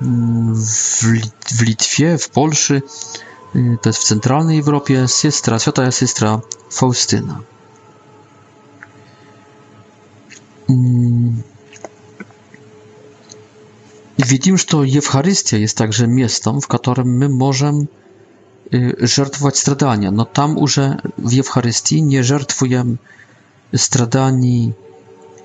[0.00, 1.34] в, Лит...
[1.50, 2.82] в Литве, в Польше,
[3.82, 7.40] to jest w centralnej Europie, siostra, święta siostra Faustyna.
[10.70, 11.42] Mm.
[14.18, 14.64] Widzimy, że
[14.96, 17.86] Eucharystia jest także miejscem, w którym my możemy
[18.74, 20.10] y, żartować stradania.
[20.10, 20.76] No tam już
[21.18, 22.96] w Eucharystii nie żertujemy
[23.76, 24.72] stradani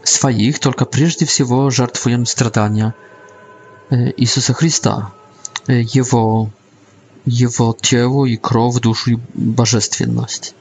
[0.04, 2.92] swoich, tylko przede wszystkim żertujemy stradania
[3.92, 5.12] y, Jezusa Chrysta,
[5.70, 6.48] y, Jego,
[7.28, 10.54] Jego ciało i krew, duszę i bożestwienność.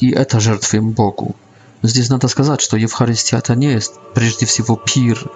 [0.00, 1.34] I eta żertujemy Bogu.
[1.82, 5.30] Здесь надо сказать, что Евхаристия это не есть прежде всего пир,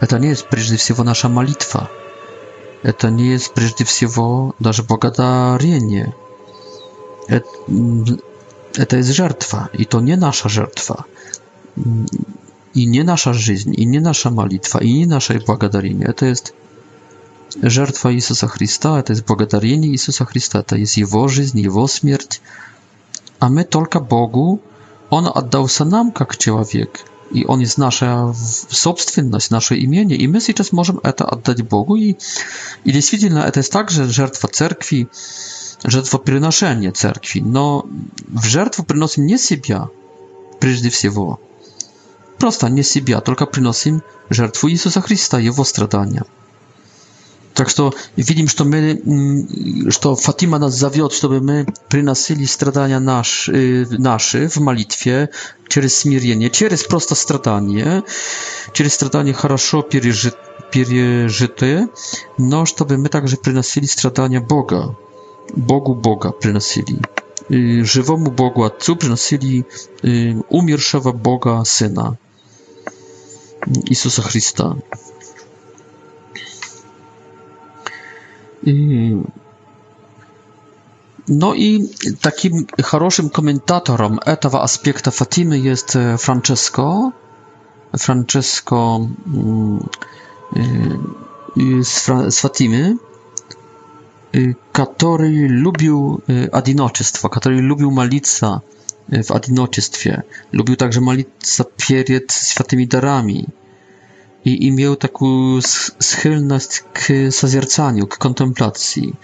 [0.00, 1.90] это не есть прежде всего наша молитва,
[2.82, 6.14] это не есть прежде всего даже благодарение.
[7.28, 7.44] Это,
[8.74, 11.04] это есть жертва, и то не наша жертва,
[12.74, 16.08] и не наша жизнь, и не наша молитва, и не наше благодарение.
[16.08, 16.54] Это есть
[17.62, 22.40] жертва Иисуса Христа, это есть благодарение Иисуса Христа, это есть Его жизнь, Его смерть.
[23.40, 24.60] А мы только Богу
[25.10, 27.00] Он отдался нам как человек,
[27.30, 28.32] и Он есть наша
[28.70, 31.96] собственность, наше имение, и мы сейчас можем это отдать Богу.
[31.96, 32.16] И,
[32.84, 35.08] и действительно, это есть также жертва церкви,
[35.84, 37.86] жертвоприношение церкви, но
[38.28, 39.88] в жертву приносим не себя,
[40.60, 41.38] прежде всего.
[42.38, 46.24] Просто не себя, только приносим жертву Иисуса Христа, Его страдания.
[47.56, 54.48] Так что видим, что, мы, что Фатима нас зовет, чтобы мы приносили страдания наш, наши
[54.48, 55.30] в молитве
[55.68, 58.02] через смирение, через просто страдание,
[58.74, 60.36] через страдание хорошо пережит,
[60.70, 61.88] пережитые,
[62.36, 64.94] но чтобы мы также приносили страдания Бога,
[65.54, 66.98] Богу Бога приносили.
[67.48, 69.64] Живому Богу Отцу приносили
[70.50, 72.18] умершего Бога Сына
[73.86, 74.76] Иисуса Христа.
[78.66, 79.30] Mm.
[81.28, 81.88] No i
[82.20, 87.12] takim хорошим komentatorem tego aspektu Fatimy jest Francesco.
[87.98, 89.08] Francesco
[91.82, 91.98] z,
[92.34, 92.96] z Fatimy,
[94.72, 96.20] który lubił
[96.52, 98.60] одиночество, który lubił malica
[99.08, 100.20] w одиночестве.
[100.52, 103.46] Lubił także malica przed świętymi darami
[104.46, 105.48] i, i miał taką
[106.00, 109.14] schylność k zazierczaniu, k kontemplacji.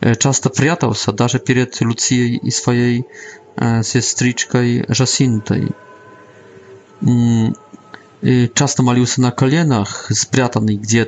[0.00, 3.04] E, często przyjatał się nawet przed Lucją i swojej
[3.62, 4.58] e, siostrzyczką
[5.00, 5.54] Jacintą.
[7.02, 7.52] Mm,
[8.54, 11.06] często malił się na kolanach, spriatany gdzieś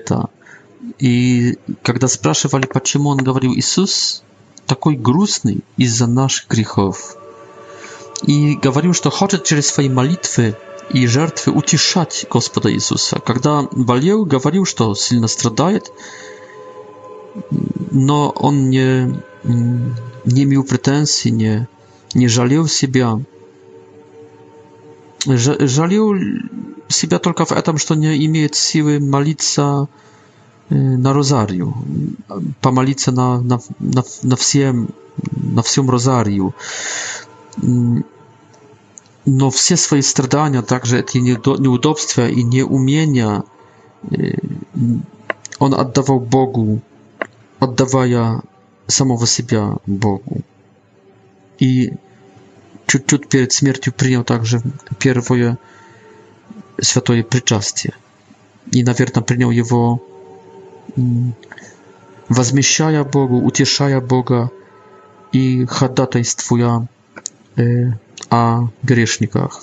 [0.99, 4.23] I kiedy spraszywali, dlaczego on mówił, Jezus,
[4.67, 7.17] taki grusny i za naszych grzechów.
[8.27, 10.53] I mówił, że to chce przez swoje malitwy
[10.93, 13.19] и жертвы утешать Господа Иисуса.
[13.21, 15.91] Когда болел, говорил, что сильно страдает,
[17.91, 21.67] но он не, не имел претензий, не,
[22.15, 23.21] не жалел себя.
[25.25, 26.15] Жалел
[26.89, 29.89] себя только в этом, что не имеет силы молиться
[30.69, 31.75] э, на розарию,
[32.61, 34.89] помолиться на, на, на, на, всем,
[35.55, 36.55] на всем розарию.
[39.27, 43.45] но все свои страдания, также эти неудобства и неумения
[45.59, 46.81] он отдавал Богу,
[47.61, 48.43] отдавая
[48.89, 50.43] самого себя Богу.
[51.61, 51.93] И
[52.89, 54.61] чуть-чуть перед смертью принял также
[54.99, 55.57] первое
[56.81, 57.95] святое причастие.
[58.73, 60.03] И, наверное, принял его,
[62.29, 64.51] возмещая Богу, утешая Бога
[65.31, 66.89] и ходатайствуя
[68.33, 69.63] о грешниках.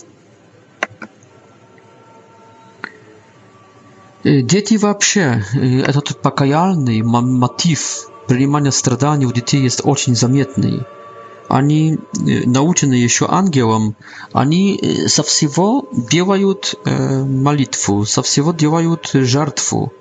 [4.23, 5.43] Дети вообще,
[5.87, 10.83] этот покаяльный мотив принимания страданий у детей есть очень заметный.
[11.47, 13.95] Они, наученные еще ангелом,
[14.33, 19.91] они со всего делают молитву, со всего делают жертву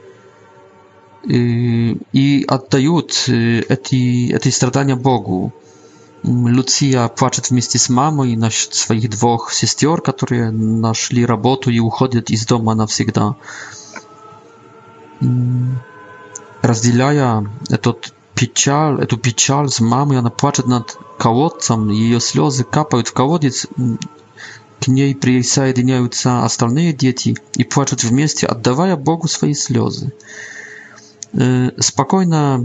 [1.27, 5.55] и отдают эти, эти страдания Богу.
[6.25, 7.83] Lucia płacze w mieście mm.
[7.87, 12.87] z mamą i na swoich dwóch sestior, które naszli robotę i uchodzą z domu na
[12.87, 13.05] zawsze.
[16.62, 17.45] Rozdzielają
[17.83, 17.93] tę
[19.23, 20.97] pieczal z mamą, ona płacze nad
[21.93, 23.66] i jej slzy kapają w kołodziec.
[24.83, 30.11] K niej przyjeżdżają inne dzieci i płacze w mieście, oddawają Bogu swoje slzy.
[31.79, 32.59] Y, spokojna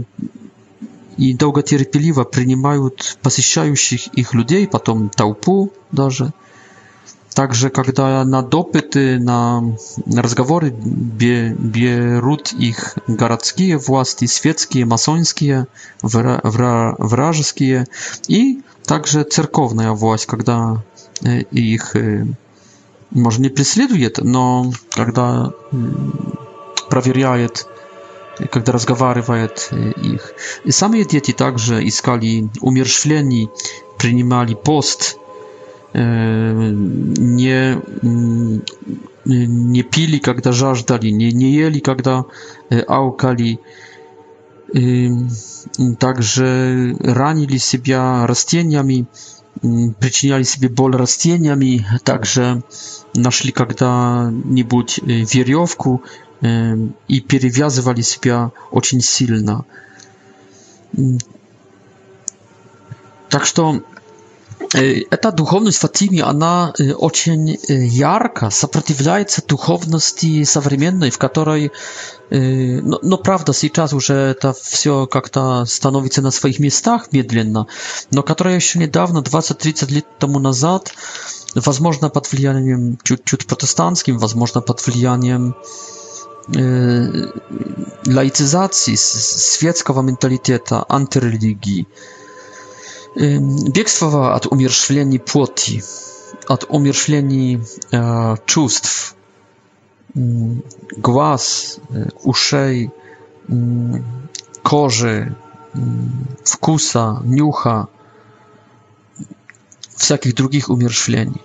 [1.18, 6.32] и долготерпеливо принимают посещающих их людей, потом толпу даже.
[7.34, 15.66] Также, когда на допыты, на разговоры берут их городские власти, светские, масонские,
[16.00, 17.86] вражеские,
[18.28, 20.80] и также церковная власть, когда
[21.24, 22.24] э, их, э,
[23.10, 25.52] может, не преследует, но когда
[26.88, 27.66] проверяет
[28.50, 30.32] когда разговаривает их.
[30.64, 33.48] И сами дети также искали умершвлений,
[33.98, 35.18] принимали пост,
[35.92, 35.98] не,
[39.24, 42.24] не пили, когда жаждали, не, не ели, когда
[42.88, 43.60] аукали.
[46.00, 49.06] Также ранили себя растениями,
[49.62, 52.64] причиняли себе боль растениями, также
[53.14, 56.02] нашли когда-нибудь веревку
[57.08, 59.62] i przywiązywali siebie ocień silna.
[60.98, 61.18] Mm.
[63.28, 67.56] Tak że ta duchowność Fatimi, ona e, ocień e,
[67.92, 71.70] jarka, sprzeciwia się duchowności współczesnej, w której, e,
[72.82, 77.64] no, no prawda, teraz już to wszystko to stanowi na swoich miejscach, medlenna,
[78.12, 80.94] no która jeszcze niedawno, 20-30 lat temu nazad,
[81.54, 85.52] być może pod wpływem ciut, ciut protestanckim, być może pod wpływem
[86.48, 88.96] e, laicyzacji,
[89.54, 91.86] świeckiego mentaliteta, antyreligii,
[93.16, 93.40] e, yy,
[93.70, 95.80] biegstwa od umierzchwleni płoti,
[96.48, 97.58] od umierzchwleni
[97.92, 99.14] e, czustw,
[100.16, 100.22] yy,
[100.98, 102.90] głaz, e, uszej,
[104.62, 105.32] korzy,
[106.44, 107.86] wkusa, niucha,
[109.96, 111.38] wszelkich drugich umierzchwleni.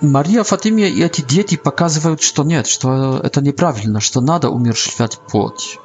[0.00, 5.78] Мария Фатиме и эти дети показывают, что нет, что это неправильно, что надо умерщвлять плоть,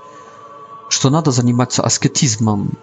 [0.90, 2.78] что надо заниматься аскетизмом.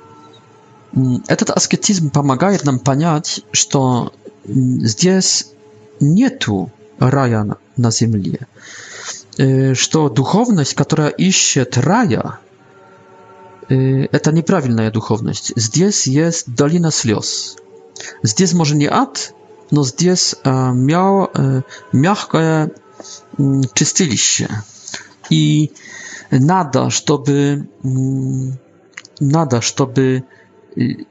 [1.29, 4.13] Этот аскетизм помогает нам понять, что
[4.45, 5.53] здесь
[6.01, 8.49] нету рая на земле,
[9.75, 12.41] что духовность, которая ищет рая,
[13.69, 15.53] это неправильная духовность.
[15.55, 17.57] Здесь есть долина слез.
[18.25, 19.33] Здесь, может, не ад,
[19.71, 21.31] но здесь мяу,
[21.93, 22.71] мягкое
[23.75, 24.49] чистилище.
[25.31, 25.71] И
[26.31, 27.67] надо, чтобы
[29.21, 30.25] надо, чтобы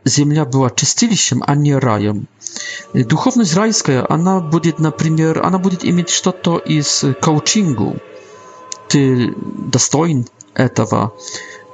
[0.05, 2.27] земля была чистилищем, а не раем.
[2.93, 7.97] Духовность райская, она будет, например, она будет иметь что-то из коучингу.
[8.87, 9.33] Ты
[9.71, 11.13] достоин этого,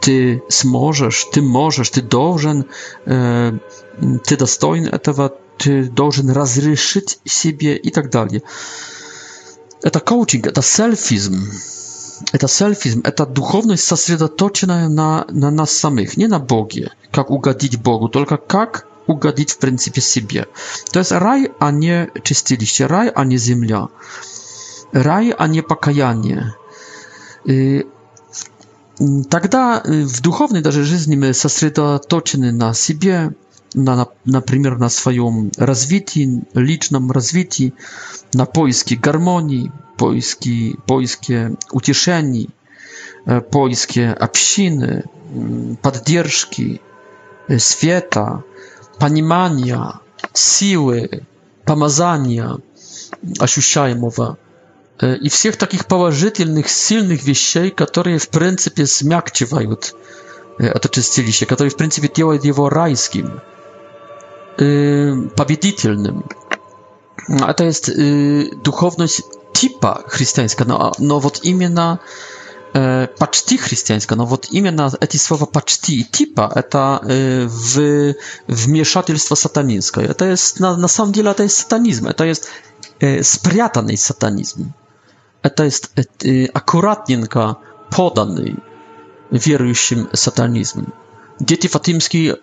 [0.01, 2.65] ты сможешь, ты можешь, ты должен,
[3.05, 3.61] ты
[4.37, 8.41] достоин этого, ты должен разрешить себе и так далее.
[9.81, 11.39] Это коучинг, это селфизм.
[12.31, 18.07] Это селфизм, это духовность, сосредоточенная на, на нас самих, не на Боге, как угодить Богу,
[18.07, 20.45] только как угодить, в принципе, себе.
[20.93, 23.89] То есть рай, а не чистилище, рай, а не земля,
[24.93, 26.55] рай, а не покаяние.
[27.43, 27.85] И
[29.29, 33.33] тогда в духовной даже жизни мы сосредоточены на себе,
[33.75, 37.73] на, например, на своем развитии, личном развитии,
[38.33, 42.49] на поиске гармонии, поиске, поиске утешений,
[43.51, 45.03] поиске общины,
[45.81, 46.81] поддержки,
[47.59, 48.43] света,
[48.97, 49.99] понимания,
[50.33, 51.25] силы,
[51.65, 52.57] помазания
[53.39, 54.37] ощущаемого
[55.01, 59.93] и всех таких положительных, сильных вещей, которые, в принципе, смягчивают
[60.59, 63.41] это чистилище, которые, в принципе, делают его райским
[64.57, 66.25] победительным.
[67.27, 67.91] А это есть
[68.61, 71.99] духовность типа христианская, но, но вот именно
[73.17, 78.15] почти христианская, но вот именно эти слова почти и типа это э, в,
[78.47, 80.05] вмешательство сатанинское.
[80.05, 82.49] Это есть, на, на самом деле это есть сатанизм, это есть
[82.99, 84.73] э, спрятанный сатанизм.
[85.41, 85.91] Это есть
[86.25, 87.55] э, аккуратненько
[87.95, 88.57] поданный
[89.31, 90.87] верующим сатанизм.
[91.39, 92.39] Дети фатимские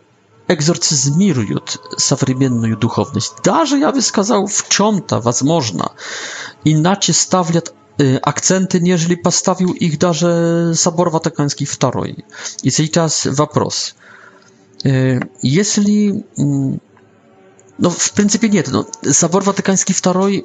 [0.55, 3.37] экзорцизмируют современную духовность.
[3.43, 5.93] Даже, я бы сказал, в чем-то, возможно.
[6.65, 7.75] Иначе ставят
[8.23, 12.25] акценты, нежели поставил их даже Собор Ватиканский II.
[12.63, 13.95] И сейчас вопрос.
[14.85, 16.25] Если...
[17.79, 18.63] No, w pryncypie nie.
[18.73, 20.43] No, Sobor Watykański II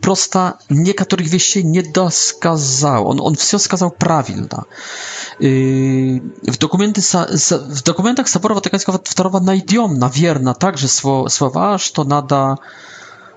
[0.00, 0.58] prosta
[1.00, 3.10] których wieści nie doskazał.
[3.10, 4.64] On, on wszystko skazał prawilna.
[6.48, 7.00] W, dokuменты,
[7.76, 10.88] w dokumentach Собора Watykańskiego II znajdziemy na wierna także
[11.28, 12.56] słowa, że to nada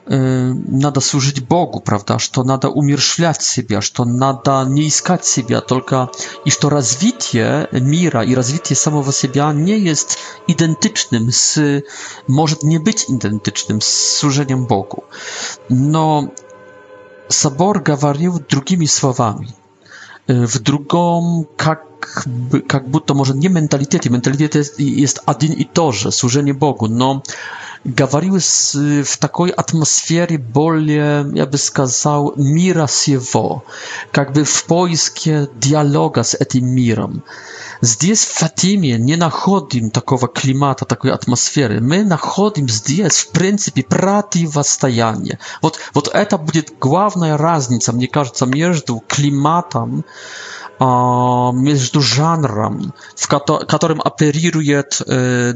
[0.05, 6.09] надо служить Богу, правда, что надо умершлять себя, что надо не искать себя только,
[6.43, 11.83] и что развитие мира и развитие самого себя не есть идентичным с,
[12.27, 15.03] может не быть идентичным с служением Богу.
[15.69, 16.31] Но
[17.27, 19.55] собор говорил другими словами–
[20.33, 21.21] w drugą
[21.57, 21.81] kak
[22.73, 27.21] jak to może nie mentalitety, mentalitety jest, jest adin i to, służenie Bogu, no
[27.85, 28.39] gawariły
[29.05, 33.61] w takiej atmosferie bolie, jakby skazał, mira siewo,
[34.17, 37.21] jakby w poiskie dialoga z etym mirem.
[37.81, 41.81] Здесь, в Фатиме, не находим такого климата, такой атмосферы.
[41.81, 45.39] Мы находим здесь, в принципе, противостояние.
[45.63, 50.05] Вот, вот это будет главная разница, мне кажется, между климатом,
[50.79, 55.01] между жанром, в ко- которым оперирует,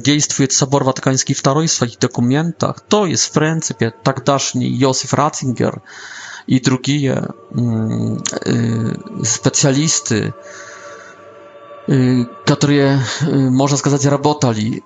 [0.02, 5.82] действует собор Ватиканский II в своих документах, то есть, в принципе, тогдашний Йосиф Ратингер
[6.48, 7.30] и другие
[9.24, 10.34] специалисты,
[12.46, 12.98] które y,
[13.34, 14.82] y, można skazać работали y,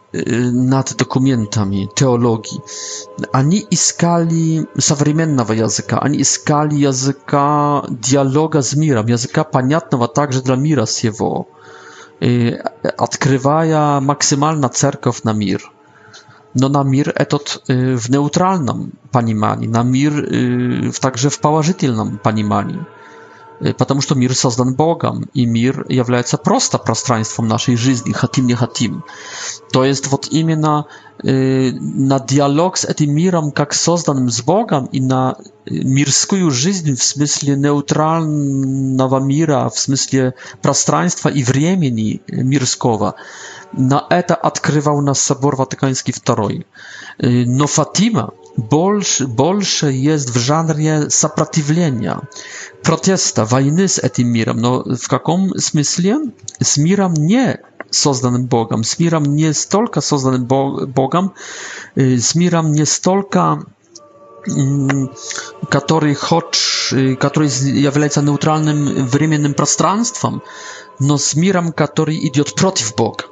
[0.54, 2.62] nad dokumentami teologii.
[3.32, 10.42] Ani i skali современnego języka, ani i skali języka dialoga z miram języka pojętnego także
[10.42, 11.46] dla Mira z jego,
[12.98, 15.60] odkrywaja maksymalna cerkow na Mir.
[16.56, 17.64] No na Mir etot
[17.98, 18.10] w
[19.12, 20.14] pani mani, na Mir
[21.02, 21.40] także w
[22.24, 22.78] pani mani.
[23.60, 28.56] Э, потому что мир создан Богом, и мир является просто пространством нашей жизни, хотим не
[28.56, 29.04] хотим.
[29.72, 30.86] То есть вот именно
[31.24, 35.36] э, на диалог с этим миром, как созданным с Богом, и на
[35.66, 43.16] э, мирскую жизнь в смысле неутрального мира, в смысле пространства и времени э, мирского,
[43.72, 46.66] на это открывал нас собор Ватиканский II.
[47.20, 52.20] Но Фатима, больше, больше есть в жанре сопротивления,
[52.84, 56.18] протеста, войны с этим миром, но в каком смысле
[56.62, 61.34] с миром не созданным Богом, с миром не столько созданным Богом,
[61.96, 63.64] с миром не столько
[65.70, 70.42] который, хоть, который является нейтральным временным пространством,
[70.98, 73.26] но с миром, который идет против Бога.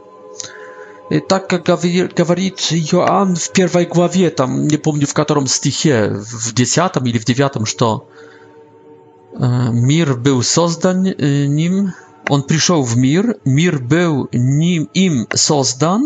[1.12, 2.52] Y, tak jak mówi
[2.94, 7.66] Joan w pierwszej głowie, tam nie pamiętam w którym stichie, w dziesiątym czy w dziewiątym,
[7.66, 11.16] że y, mir był создан y,
[11.50, 11.92] nim,
[12.30, 16.02] on przyszedł w mir, mir był nim im создан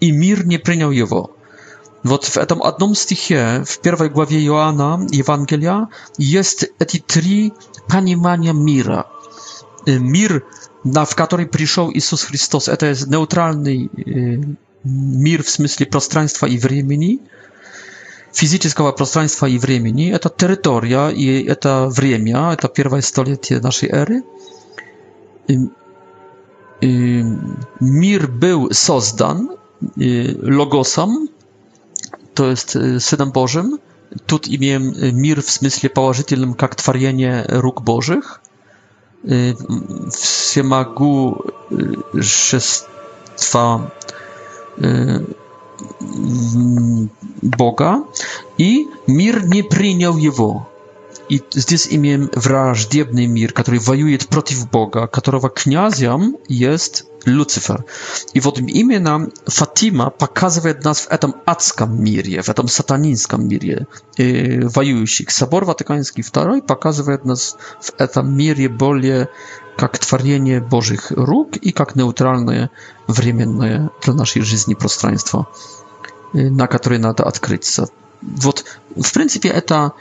[0.00, 1.28] i mir nie przyjął jego.
[2.06, 5.86] Вот w этом одном стихе, w первой главе Иоанна Евангелия,
[6.18, 7.50] jest эти три
[7.88, 9.04] понимания MIRA
[9.86, 10.42] мир,
[10.84, 12.68] в который пришел Иисус Христос.
[12.68, 13.90] Это нейтральный
[14.84, 17.18] мир в смысле пространства и времени,
[18.32, 20.12] физического пространства и времени.
[20.12, 24.22] Это территория и это время, это первое столетие нашей эры.
[26.80, 29.50] Мир был создан
[29.96, 31.28] логосом,
[32.34, 32.70] то есть
[33.02, 33.78] Сыном Божьим.
[34.26, 38.42] Тут имеем мир в смысле положительном, как творение рук Божьих
[40.12, 41.40] все могу
[42.20, 43.90] шества
[47.42, 48.04] Бога,
[48.58, 50.68] и мир не принял его.
[51.28, 57.84] I здесь имеем враждебный мир, который воюет против Бога, которого князем есть Люцифер.
[58.34, 63.86] И вот именно Фатима показывает нас в этом адском мире, в этом сатанинском мире
[64.18, 65.30] э, воюющих.
[65.30, 69.30] Собор Ватиканский II показывает нас в этом мире более
[69.78, 72.70] как творение Божьих рук и как нейтральное
[73.06, 75.46] временное для нашей жизни пространство,
[76.34, 77.88] на которое надо открыться.
[78.20, 78.64] Вот,
[78.96, 79.94] в принципе, это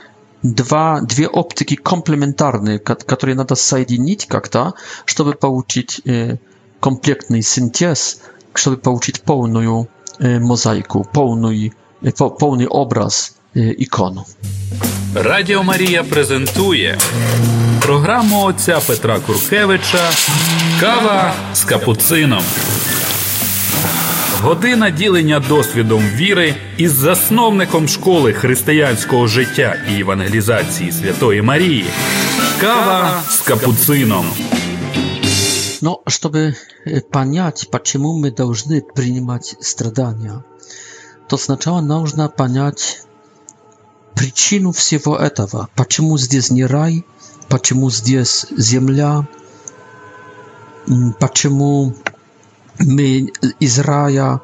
[0.44, 4.74] dwa, dwie optyki komplementarne, które nada zjednoczyć jak-to,
[5.18, 6.38] żeby połączyć y,
[6.80, 8.22] kompletny syntez,
[8.64, 9.86] żeby połączyć pełną
[10.22, 11.02] y, mozaikę,
[12.06, 13.34] y, pełny obraz
[13.78, 14.24] ikonu.
[15.16, 16.98] Radio Maria prezentuje
[17.82, 20.10] program ojca Petra Kurkiewicza
[20.82, 22.38] Kawa z kapucyną
[24.44, 31.86] година ділення досвідом віри із засновником школи християнського життя і евангелізації Святої Марії.
[32.62, 34.26] Кава з капуцином.
[35.82, 36.56] Но чтобы
[37.12, 40.44] понять, почему мы должны принимать страдания,
[41.28, 43.06] то сначала нужно понять
[44.14, 45.68] причину всего этого.
[45.76, 47.04] Почему здесь не рай,
[47.48, 49.26] почему здесь земля,
[51.20, 51.94] почему
[52.80, 54.42] мы из рая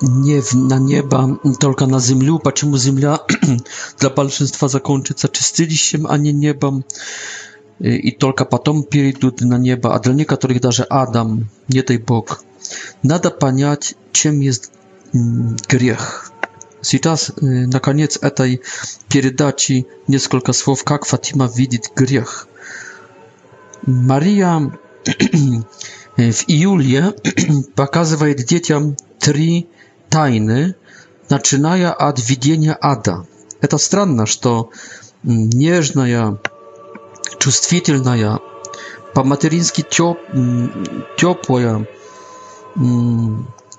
[0.00, 2.38] не на небо, только на землю.
[2.38, 3.20] Почему земля
[3.98, 6.84] для большинства закончится чистилищем, а не небом?
[7.78, 12.42] И только потом перейдут на небо, а для некоторых даже Адам, не дай Бог.
[13.02, 14.70] Надо понять, чем есть
[15.68, 16.30] грех.
[16.80, 18.60] Сейчас, на конец этой
[19.08, 22.48] передачи, несколько слов, как Фатима видит грех.
[23.86, 24.60] Мария
[26.16, 27.14] В июле
[27.74, 29.66] показывает детям три
[30.10, 30.74] тайны,
[31.30, 33.26] начиная от видения ада.
[33.62, 34.70] Это странно, что
[35.22, 36.38] нежная,
[37.38, 38.40] чувствительная,
[39.14, 40.18] по-матерински теп,
[41.16, 41.86] теплая,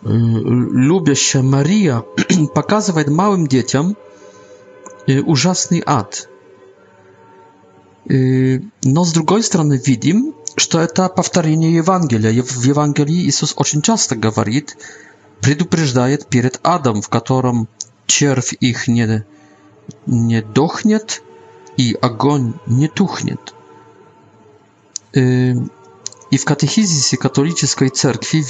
[0.01, 2.03] любящая Мария
[2.55, 3.95] показывает малым детям
[5.07, 6.27] ужасный ад.
[8.05, 12.43] Но с другой стороны видим, что это повторение Евангелия.
[12.43, 14.77] В Евангелии Иисус очень часто говорит,
[15.41, 17.67] предупреждает перед адом, в котором
[18.05, 19.25] червь их не,
[20.05, 21.21] не дохнет
[21.77, 23.53] и огонь не тухнет.
[25.13, 28.41] И в катехизисе католической церкви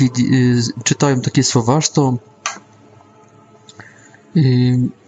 [0.83, 2.19] читаем такие слова, что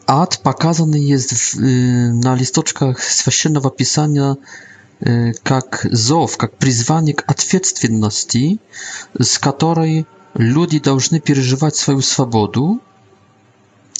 [0.07, 4.37] ад показаны есть на листочках священного писания
[5.43, 8.59] как зов, как призвание к ответственности,
[9.17, 12.79] с которой люди должны переживать свою свободу.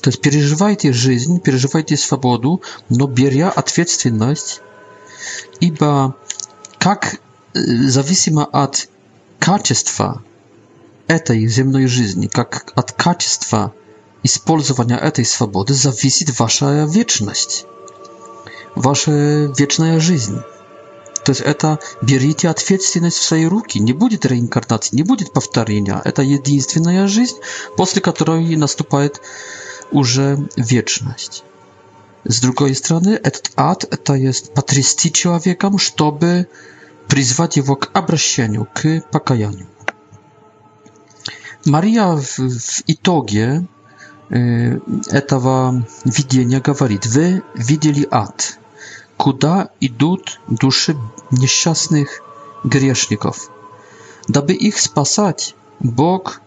[0.02, 4.62] То есть переживайте жизнь, переживайте свободу, но беря ответственность,
[5.60, 6.16] ибо
[6.80, 7.18] как
[7.54, 8.88] зависимо от
[9.40, 10.24] качества
[11.08, 13.74] этой земной жизни, как от качества
[14.24, 17.66] использования этой свободы зависит ваша вечность,
[18.76, 20.38] ваша вечная жизнь.
[21.26, 23.80] То есть это берите ответственность в свои руки.
[23.80, 26.00] Не будет реинкарнации, не будет повторения.
[26.06, 27.36] Это единственная жизнь,
[27.76, 29.22] после которой наступает
[29.92, 31.44] уже вечность.
[32.26, 36.48] С другой стороны, этот ад– это есть потрясти человеком, чтобы
[37.08, 39.68] призвать его к обращению, к покаянию.
[41.66, 43.66] Мария в, в итоге
[44.30, 44.78] э,
[45.12, 48.60] этого видения говорит, вы видели ад–
[49.18, 50.96] куда идут души
[51.32, 52.22] несчастных
[52.64, 53.50] грешников.
[54.28, 56.42] Дабы их спасать, Бог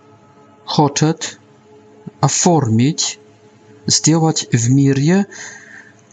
[0.64, 1.39] хочет
[2.21, 3.19] оформить,
[3.87, 5.27] сделать в мире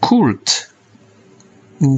[0.00, 0.70] культ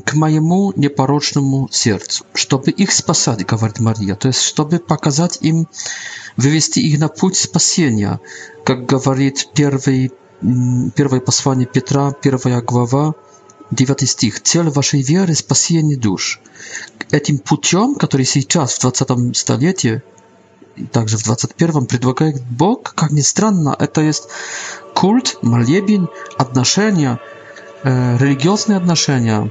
[0.05, 5.69] к моему непорочному сердцу, чтобы их спасать, говорит Мария, то есть чтобы показать им,
[6.37, 8.19] вывести их на путь спасения,
[8.65, 10.11] как говорит первый,
[10.97, 13.15] первое послание Петра, первая глава,
[13.73, 14.43] 9 стих.
[14.43, 16.41] Цель вашей веры– спасение душ.
[17.11, 20.03] Этим путем, который сейчас, в 20 столетии,
[20.93, 24.29] также в 21 предлагает Бог, как ни странно, это есть
[24.95, 26.07] культ, молебень,
[26.39, 27.19] отношения,
[27.83, 29.51] э, религиозные отношения,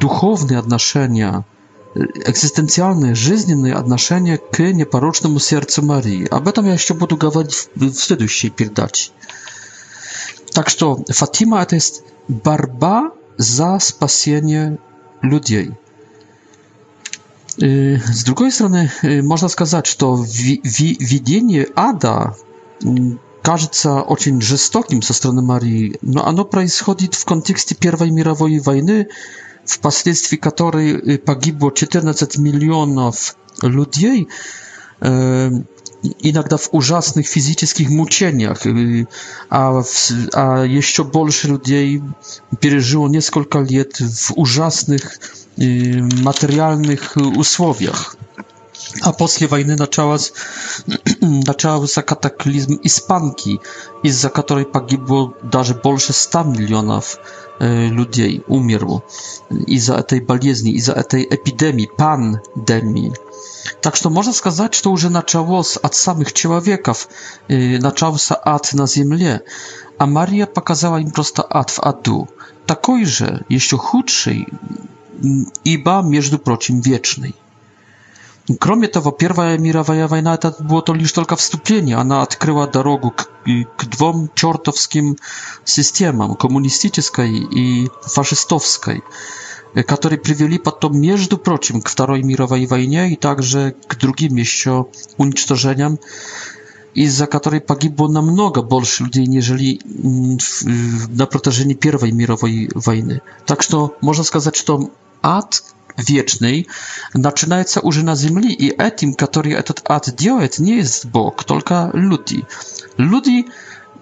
[0.00, 1.44] духовные отношения,
[1.96, 6.26] экзистенциальные, жизненные отношения к непорочному сердцу Марии.
[6.30, 9.10] Об этом я еще буду говорить в, в следующей передаче.
[10.52, 13.10] Так что Фатима– это есть борьба
[13.40, 14.76] za spasienie
[15.22, 15.72] ludzi.
[18.14, 18.90] Z drugiej strony
[19.22, 20.24] można сказать, że to
[21.00, 22.34] widzenie Ada
[23.42, 29.06] кажется очень жестоким со стороны Марии, но оно происходит в контексте Первой мировой войны,
[29.64, 34.28] впоследствии которой погибло 14 миллионов людей,
[35.00, 38.58] иногда в ужасных физических мучениях,
[39.48, 39.82] а,
[40.32, 42.02] а еще больше людей
[42.60, 45.18] пережило несколько лет в ужасных
[45.56, 48.16] материальных условиях.
[49.02, 50.32] A после войны началась,
[51.20, 53.60] начался катаклизм Испанки,
[54.02, 57.18] из-за которой погибло даже больше 100 миллионов
[57.60, 59.04] э, людей, умерло
[59.50, 63.12] из-за этой болезни, из-за этой эпидемии, пандемии.
[63.80, 67.08] Так что можно сказать, что уже началось от самих человеков,
[67.48, 69.42] э, начался ад на земле,
[69.98, 72.28] а Мария показала им просто ад в аду,
[72.66, 74.46] такой же, еще худший,
[75.64, 77.34] ибо, между прочим, вечный.
[78.58, 81.96] Кроме того, Первая мировая война это было то лишь только вступление.
[81.98, 83.28] Она открыла дорогу к,
[83.76, 85.16] к двум чертовским
[85.64, 89.02] системам, коммунистической и фашистовской
[89.74, 95.98] которые привели потом, между прочим, к Второй мировой войне и также к другим еще уничтожениям,
[96.94, 103.20] из-за которой погибло намного больше людей, нежели на протяжении Первой мировой войны.
[103.46, 104.90] Так что можно сказать, что
[105.22, 105.62] ад
[105.96, 106.66] вечный
[107.14, 112.44] начинается уже на земле, и этим, который этот ад делает, не есть Бог, только люди.
[112.96, 113.46] Люди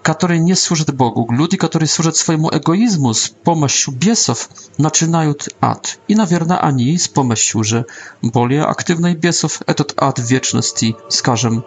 [0.03, 5.97] które nie służą Bogu, ludzie, którzy służą swojemu egoizmu z pomocą biesów, zaczynają ad.
[6.07, 7.83] I nawierna ani z pomocą, że
[8.23, 11.61] bardziej aktywnych biesów, ten ad wieczności, skażem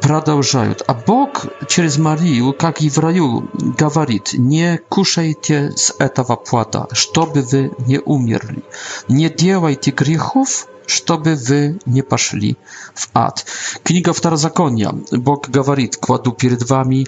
[0.00, 0.70] продолжają.
[0.70, 3.42] Y, A Bog, przez Marię, jak i w raju,
[3.96, 8.62] mówi, nie kuszajcie z tego płata, żeby wy nie umierli.
[9.10, 12.56] Nie działajcie grzechów, żeby wy nie paszli
[12.94, 13.44] w ad.
[13.84, 14.90] Книга Второзакония.
[15.12, 17.06] Бог говорит, кладу перед вами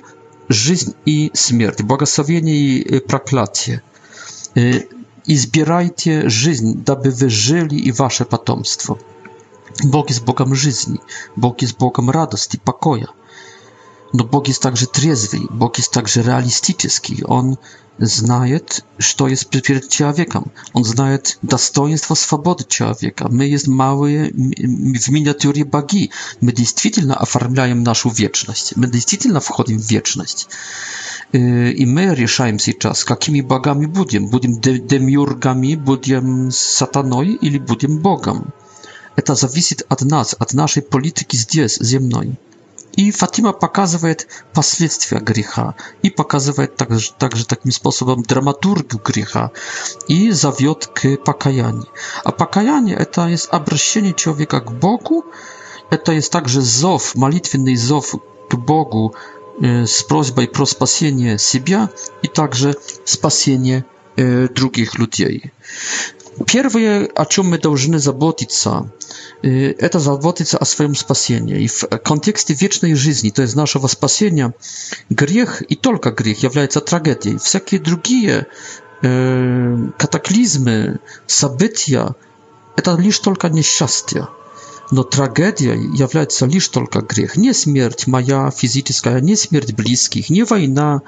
[0.49, 3.81] жизнь и смерть, благословение и проклятие.
[5.31, 8.99] Избирайте жизнь, дабы вы жили и ваше потомство.
[9.85, 10.99] Бог есть Богом жизни,
[11.37, 13.09] Бог есть Богом радости, покоя.
[14.13, 17.23] Но Бог есть также трезвый, Бог есть также реалистический.
[17.27, 17.59] Он
[17.99, 20.53] знает, что есть перед человеком.
[20.73, 23.29] Он знает достоинство свободы человека.
[23.29, 26.11] Мы есть малые в миниатюре боги.
[26.41, 28.75] Мы действительно оформляем нашу вечность.
[28.77, 30.49] Мы действительно входим в вечность.
[31.33, 34.29] И мы решаем сейчас, какими богами будем.
[34.29, 38.53] Будем демиургами, будем сатаной или будем богом.
[39.17, 42.39] Это зависит от нас, от нашей политики здесь, земной.
[42.97, 49.51] И Фатима показывает последствия греха и показывает также, также таким способом драматургию греха
[50.09, 51.87] и зовет к покаянию.
[52.25, 55.27] А покаяние– это есть обращение человека к Богу,
[55.91, 58.15] это есть также зов, молитвенный зов
[58.51, 59.15] к Богу
[59.61, 61.91] э, с просьбой про спасение себя
[62.23, 62.75] и также
[63.05, 63.85] спасение
[64.17, 65.53] э, других людей.
[66.47, 68.91] Первые, о чем мы должны заботиться,
[69.43, 71.63] это заботиться о своем спасении.
[71.63, 74.55] И в контексте вечной жизни, то есть нашего спасения,
[75.11, 77.39] грех и только грех является трагедией.
[77.39, 78.47] Всякие другие
[79.03, 82.15] катаклизмы, события,
[82.77, 84.29] это лишь только несчастье.
[84.91, 87.37] Но трагедия является лишь только грех.
[87.37, 91.03] Не смерть моя физическая, не смерть близких, не война,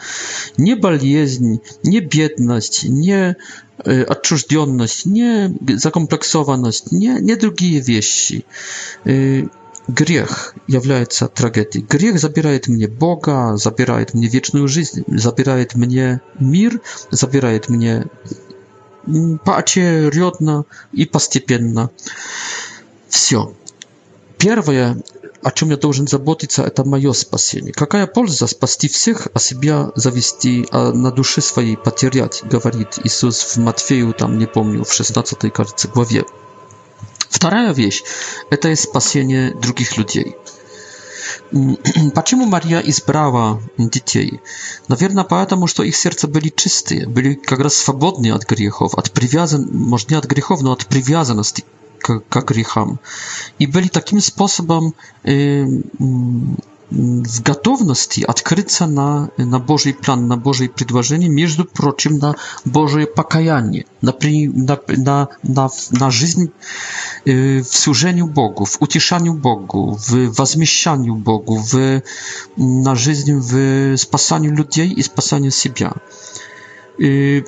[0.59, 3.37] не болезнь, не бедность, не
[3.85, 8.45] э, отчужденность, не закомплексованность, не, не другие вещи.
[9.07, 9.45] Э,
[9.89, 11.85] грех является трагедией.
[11.89, 18.07] Грех забирает мне Бога, забирает мне вечную жизнь, забирает мне мир, забирает мне
[19.45, 21.91] поочередно и постепенно.
[23.09, 23.55] Все.
[24.41, 24.97] Первое,
[25.43, 27.75] о чем я должен заботиться, это мое спасение.
[27.75, 33.57] Какая польза спасти всех, а себя завести, а на душе своей потерять, говорит Иисус в
[33.59, 36.25] Матфею, там не помню, в 16 кажется, главе.
[37.29, 38.03] Вторая вещь–
[38.51, 40.35] это спасение других людей.
[42.15, 44.41] Почему Мария избрала детей?
[44.89, 49.69] Наверное, потому что их сердца были чистые, были как раз свободны от грехов, от привязан,
[49.71, 51.63] может не от грехов, но от привязанности
[52.01, 52.99] как Рихам.
[53.59, 54.95] И были таким способом
[56.93, 62.35] в готовности открыться на, на Божий план, на Божие предложение, между прочим, на
[62.65, 66.51] Божие покаяние, на, на, на, на жизнь
[67.25, 72.03] в служению Богу, в утешанию Богу, в возмещанию Богу, в,
[72.57, 75.93] на жизнь в спасанию людей и спасанию себя.
[76.99, 77.45] И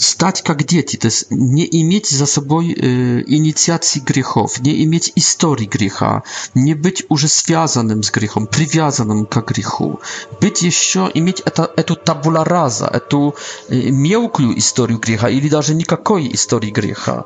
[0.00, 5.68] stać jak dzieci, to jest nie mieć za sobą y, inicjacji grzechów, nie mieć historii
[5.68, 6.22] grzecha,
[6.56, 9.98] nie być już związanym z grzechem, przywiązanym do grzechu,
[10.40, 11.42] być jeszcze i mieć
[11.76, 13.30] tę tabula rasa, tę
[13.72, 17.24] y, miękką historię grzecha, ili nawet nikakiej historii grzecha.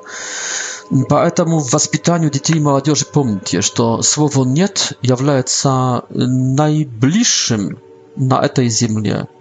[1.08, 7.76] Поэтому в воспитании детей и молодежи помните, słowo слово «нет» является najbliższym
[8.18, 9.26] na этой земле–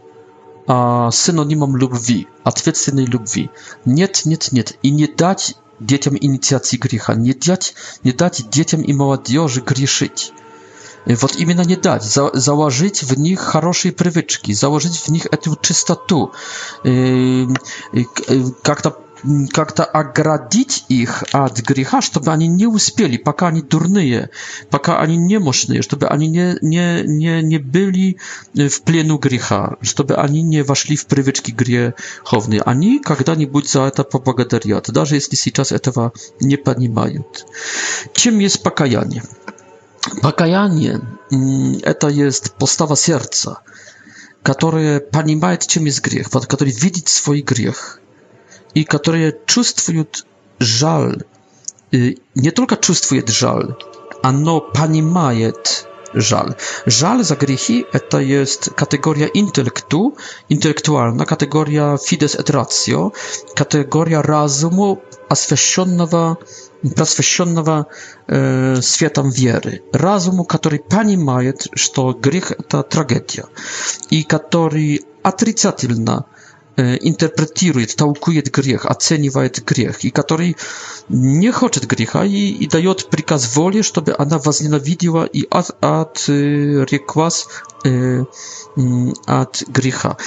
[0.68, 3.50] synoнимом любви, ответственной любви.
[3.86, 4.78] Нет, нет, нет.
[4.82, 10.32] И не дать детям инициации греха, не дать, не дать детям и молодежи грешить.
[11.06, 16.32] Вот именно не дать, за, заложить в них хорошие привычки, заложить в них эту чистоту,
[16.86, 17.46] э,
[17.92, 18.06] э,
[18.62, 19.03] как-то
[19.54, 24.30] как-то оградить их от греха, чтобы они не успели, пока они дурные,
[24.70, 28.18] пока они немощные, чтобы они не, не, не, не были
[28.54, 32.62] в плену греха, чтобы они не вошли в привычки греховные.
[32.62, 36.12] Они когда-нибудь за это поблагодарят, даже если сейчас этого
[36.42, 37.46] не понимают.
[38.14, 39.24] Чем есть покаяние?
[40.22, 41.00] Покаяние–
[41.84, 43.60] это есть постава сердца,
[44.42, 48.02] которое понимает, чем есть грех, который видит свой грех–
[48.76, 50.04] i które czują
[50.60, 51.18] żal,
[51.94, 53.76] y, nie tylko czują żal,
[54.74, 55.52] pani rozumie
[56.16, 56.54] żal.
[56.88, 60.14] Żal za grzechy to jest kategoria intelektu,
[60.50, 63.12] intelektualna, kategoria fides et ratio,
[63.56, 64.98] kategoria rozumu
[65.30, 66.38] oświeconego
[66.96, 67.86] Prosvesionnego
[68.30, 71.40] e, światem wiery, rozumu, który pani ma,
[71.74, 73.44] że grich to tragedia
[74.12, 76.24] i który atrycatylna
[76.78, 80.58] интерпретирует, толкует грех, оценивает грех, и который
[81.08, 87.48] не хочет греха и, и дает приказ воле, чтобы она возненавидела и от, отреклась
[87.86, 88.26] э,
[89.26, 90.18] от греха.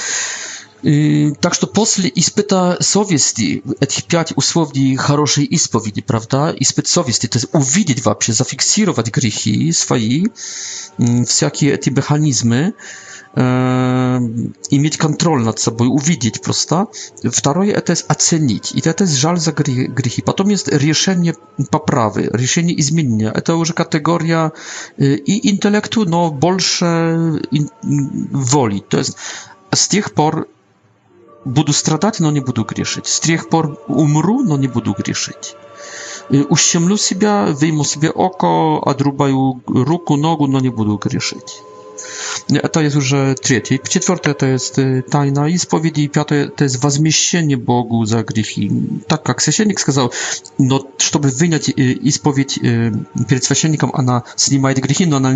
[1.40, 7.48] Так что после испыта совести, этих пять условий хорошей исповеди, правда, испыт совести, то есть
[7.54, 10.26] увидеть вообще, зафиксировать грехи свои,
[11.24, 12.74] всякие эти механизмы,
[13.36, 16.86] Yy, i mieć kontrolę nad sobą, uwidzieć, prosta.
[17.44, 18.72] Drugie e to jest ocenić.
[18.74, 19.52] I to jest żal za
[19.88, 20.22] grzechy.
[20.22, 21.32] Potem jest rozwiązanie
[21.70, 23.32] poprawy, rozwiązanie i zmienienia.
[23.32, 24.50] E to już kategoria
[24.98, 27.18] yy, i intelektu, no, bolsze
[28.32, 28.82] woli.
[28.88, 29.12] To jest
[29.74, 30.46] z tych por
[31.46, 33.08] będę stradać, no nie będę grzeszyć.
[33.08, 35.54] Z tych por umru, no nie będę grzeszyć.
[36.30, 41.48] Yy, uściemlu siebie, wyjmę sobie oko, a druba drugą ruku, nogu, no nie będę grzeszyć.
[42.72, 43.78] To jest już e, trzecie.
[43.78, 46.08] Czwarte to jest e, tajna i spowiedzi.
[46.10, 48.60] Piąte to jest wzmieszczenie Bogu za grzechy.
[49.06, 50.08] Tak jak Sesiennik сказал,
[50.58, 50.80] no,
[51.12, 52.60] żeby wyjąć e, i spowiedź
[53.28, 55.32] przed Sesiennikiem, ona zniema grzechy, no, ona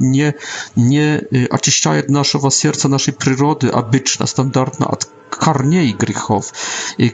[0.00, 0.32] nie,
[0.76, 6.52] nie oczyszcza naszego serca, naszej przyrody, obyczna, standardna, od korniej grzechów.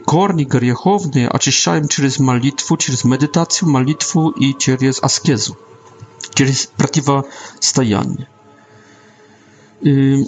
[0.05, 5.51] Korni grzechowne oczyszczają przez modlitwę, przez medytację, modlitwę i przez askezę,
[6.35, 8.25] przez przeciwstawianie.
[9.85, 10.25] Y,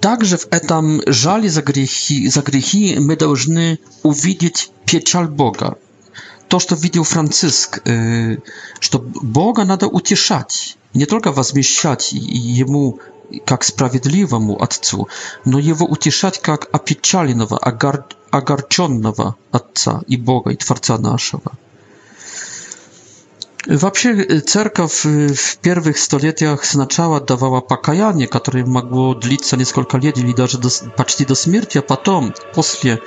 [0.00, 5.74] także w etam żali za grzechy, za grzechy my должны uwidzieć pieczal Boga.
[6.48, 8.40] To, co widział Franciszek, y,
[8.80, 12.98] że Boga nada ucieszać, nie tylko wzmieszczać jemu
[13.50, 15.06] jak sprawiedliwemu ojcu,
[15.46, 21.50] no jego ucieszać jak opieczalnego, agar, agarczonnego ojca i Boga i Twarca naszego.
[23.66, 30.56] Вообще, церковь в первых столетиях сначала давала покаяние, которое могло длиться несколько лет или даже
[30.58, 33.00] до, почти до смерти, а потом, после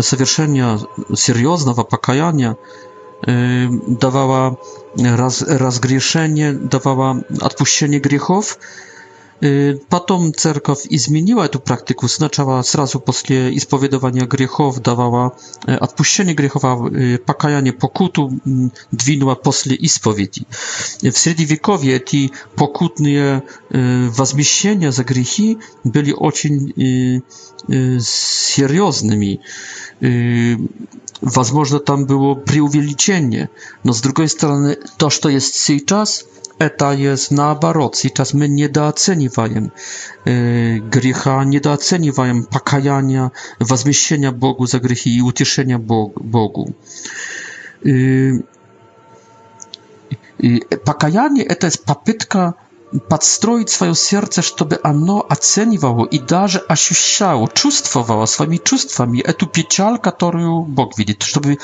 [0.00, 0.80] совершения
[1.14, 2.56] серьезного покаяния,
[3.24, 4.58] давала
[4.98, 8.58] раз, разгрешение, давала отпущение грехов,
[9.90, 12.08] Потом церковь изменила эту практику.
[12.08, 15.36] Сначала, сразу после исповедования грехов, давала
[15.66, 18.32] отпущение грехов, а покаяние, покуту
[18.90, 20.46] двинула после исповеди.
[21.02, 26.72] В Средневековье эти покутные возмещения за грехи были очень
[28.00, 29.40] серьезными.
[31.20, 33.50] Возможно, там было преувеличение.
[33.82, 36.24] Но, с другой стороны, то, что есть сейчас–
[36.58, 37.96] это есть наоборот.
[37.96, 39.72] Сейчас мы недооцениваем
[40.24, 46.74] э, греха, недооцениваем покаяния, возмещения Богу за грехи и утешения Бог, Богу.
[47.82, 48.42] И,
[50.38, 52.54] и покаяние– это попытка
[53.08, 60.62] подстроить свое сердце, чтобы оно оценивало и даже ощущало, чувствовало своими чувствами эту печаль, которую
[60.62, 61.58] Бог видит, чтобы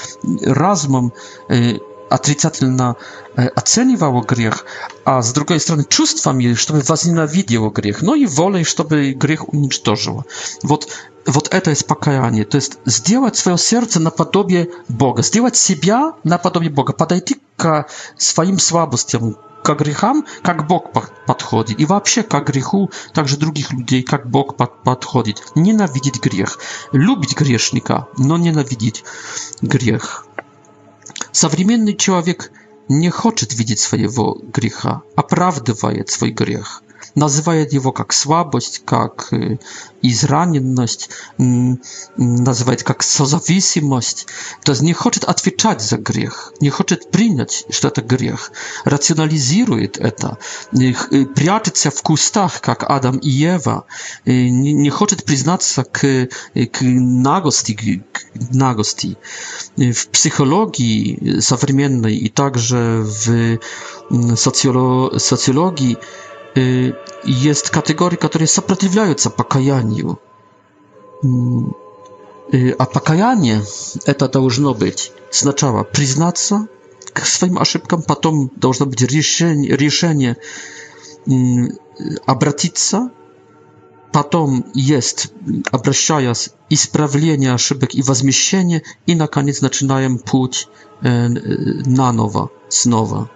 [0.44, 1.12] разумом
[1.48, 1.76] э,
[2.10, 2.96] отрицательно
[3.36, 4.66] оценивало грех,
[5.04, 10.26] а с другой стороны чувствами, чтобы возненавидело грех, но и волей, чтобы грех уничтожило.
[10.62, 10.88] Вот,
[11.24, 16.92] вот это есть покаяние, то есть сделать свое сердце наподобие Бога, сделать себя наподобие Бога,
[16.92, 17.86] подойти к
[18.18, 20.90] своим слабостям, к грехам, как Бог
[21.26, 25.42] подходит, и вообще к греху также других людей, как Бог подходит.
[25.54, 26.58] Ненавидеть грех,
[26.92, 29.04] любить грешника, но ненавидеть
[29.60, 30.26] грех.
[31.42, 32.52] Современный человек
[32.90, 36.82] не хочет видеть своего греха, оправдывает свой грех
[37.14, 39.32] называя его как слабость, как
[40.02, 44.26] израненность, называет как созависимость.
[44.64, 48.52] То есть не хочет отвечать за грех, не хочет принять, что это грех,
[48.84, 50.38] рационализирует это,
[50.70, 53.84] прячется в кустах, как Адам и Ева,
[54.24, 55.98] не хочет признаться к,
[56.28, 57.74] к нагости,
[58.12, 58.20] к
[58.52, 59.16] нагости.
[59.76, 63.58] W psychologii современной i także w
[64.36, 65.96] socjolo socjologii
[66.54, 70.18] есть категории, которые сопротивляются покаянию.
[72.78, 73.62] А покаяние
[74.06, 76.66] это должно быть сначала признаться
[77.12, 80.36] к своим ошибкам, потом должно быть решение, решение
[82.26, 83.10] обратиться,
[84.12, 85.32] потом есть,
[85.70, 90.68] обращаясь, исправление ошибок и возмещение, и, наконец, начинаем путь
[91.02, 93.30] наново, снова.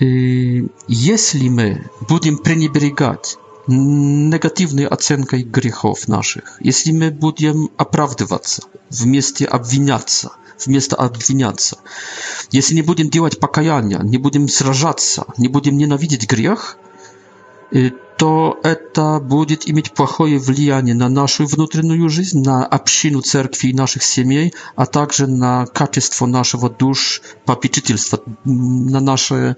[0.00, 3.36] Если мы будем пренебрегать
[3.66, 10.32] негативной оценкой грехов наших, если мы будем оправдываться, вместе обвиняться,
[10.64, 11.78] вместо обвиняться,
[12.52, 16.78] если не будем делать покаяния, не будем сражаться, не будем ненавидеть грех,
[18.18, 24.02] то это будет иметь плохое влияние на нашу внутреннюю жизнь, на общину церкви и наших
[24.02, 29.54] семей, а также на качество нашего душ попечительства, на нашу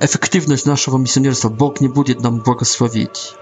[0.00, 1.50] эффективность нашего миссионерства.
[1.50, 3.34] Бог не будет нам благословить.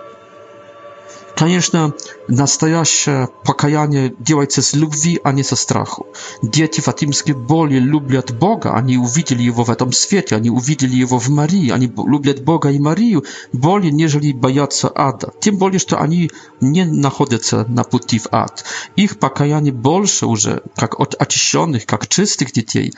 [1.42, 1.92] Конечно,
[2.28, 6.06] настоящее покаяние делается с любви, а не со страху.
[6.40, 11.28] Дети Фатимской более любят Бога, они увидели Его в этом свете, они увидели Его в
[11.30, 15.32] Марии, они любят Бога и Марию более, нежели боятся ада.
[15.40, 16.30] Тем более, что они
[16.60, 18.62] не находятся на пути в ад.
[18.94, 22.92] Их покаяние больше уже, как от очищенных, как чистых детей.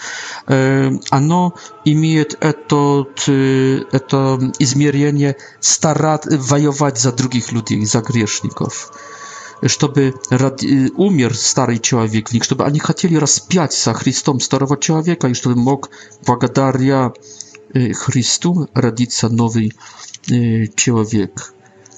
[1.10, 1.54] Оно
[1.86, 8.90] имеет этот, это измерение старать, воевать за других людей, за грех грешников,
[9.66, 15.56] чтобы ради, умер старый человек чтобы они хотели распять со Христом старого человека, и чтобы
[15.56, 15.90] мог
[16.26, 17.12] благодаря
[17.94, 19.72] Христу родиться новый
[20.74, 21.52] человек.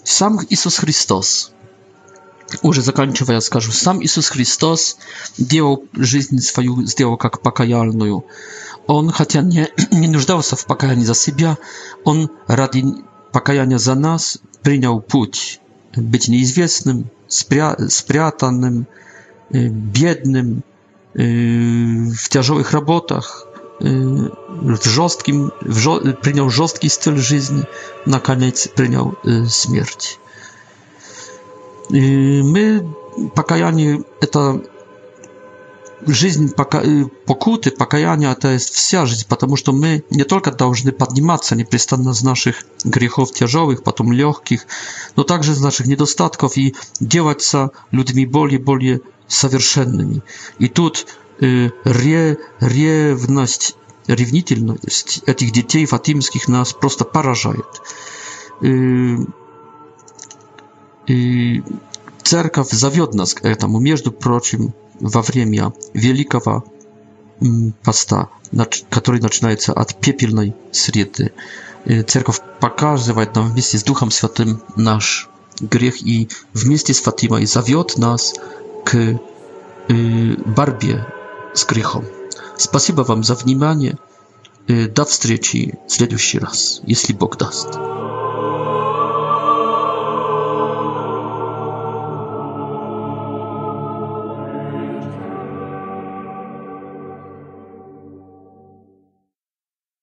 [0.05, 1.53] Сам Иисус Христос,
[2.63, 4.97] уже заканчивая, скажу, сам Иисус Христос
[5.39, 8.25] делал жизнь свою, сделал как покаяльную.
[8.87, 11.57] Он, хотя не, не нуждался в покаянии за себя,
[12.05, 12.85] он ради
[13.33, 15.61] покаяния за нас принял путь
[15.97, 17.05] być nieizwiesnym,
[17.89, 18.85] spriatanym,
[19.55, 20.61] y, biednym,
[21.17, 23.47] y, w ciężkich robotach,
[23.83, 23.87] y,
[24.83, 27.53] w жестким, w żo przyjął жесткий styl życia,
[28.07, 29.15] na koniec przyjął
[29.51, 30.19] śmierć.
[32.53, 32.81] My,
[33.35, 34.59] покаяние, to
[36.07, 36.83] жизнь пока,
[37.25, 42.23] покуты, покаяния– это есть вся жизнь, потому что мы не только должны подниматься непрестанно с
[42.23, 44.67] наших грехов тяжелых, потом легких,
[45.17, 50.23] но также с наших недостатков и делаться людьми более более совершенными.
[50.59, 51.07] И тут
[51.41, 53.77] э, ре, ревность,
[54.07, 57.65] ревнительность этих детей фатимских нас просто поражает.
[58.63, 59.17] Э,
[61.09, 61.61] э,
[62.23, 66.65] церковь зовет нас к этому, между прочим, во время великого
[67.85, 68.29] поста,
[68.91, 71.33] который начинается от пепельной среды.
[72.07, 75.29] Церковь показывает нам вместе с Духом Святым наш
[75.61, 78.35] грех и вместе с Фатимой зовет нас
[78.85, 79.19] к
[79.89, 81.07] борьбе
[81.55, 82.05] с грехом.
[82.57, 83.97] Спасибо вам за внимание.
[84.67, 87.69] До встречи в следующий раз, если Бог даст.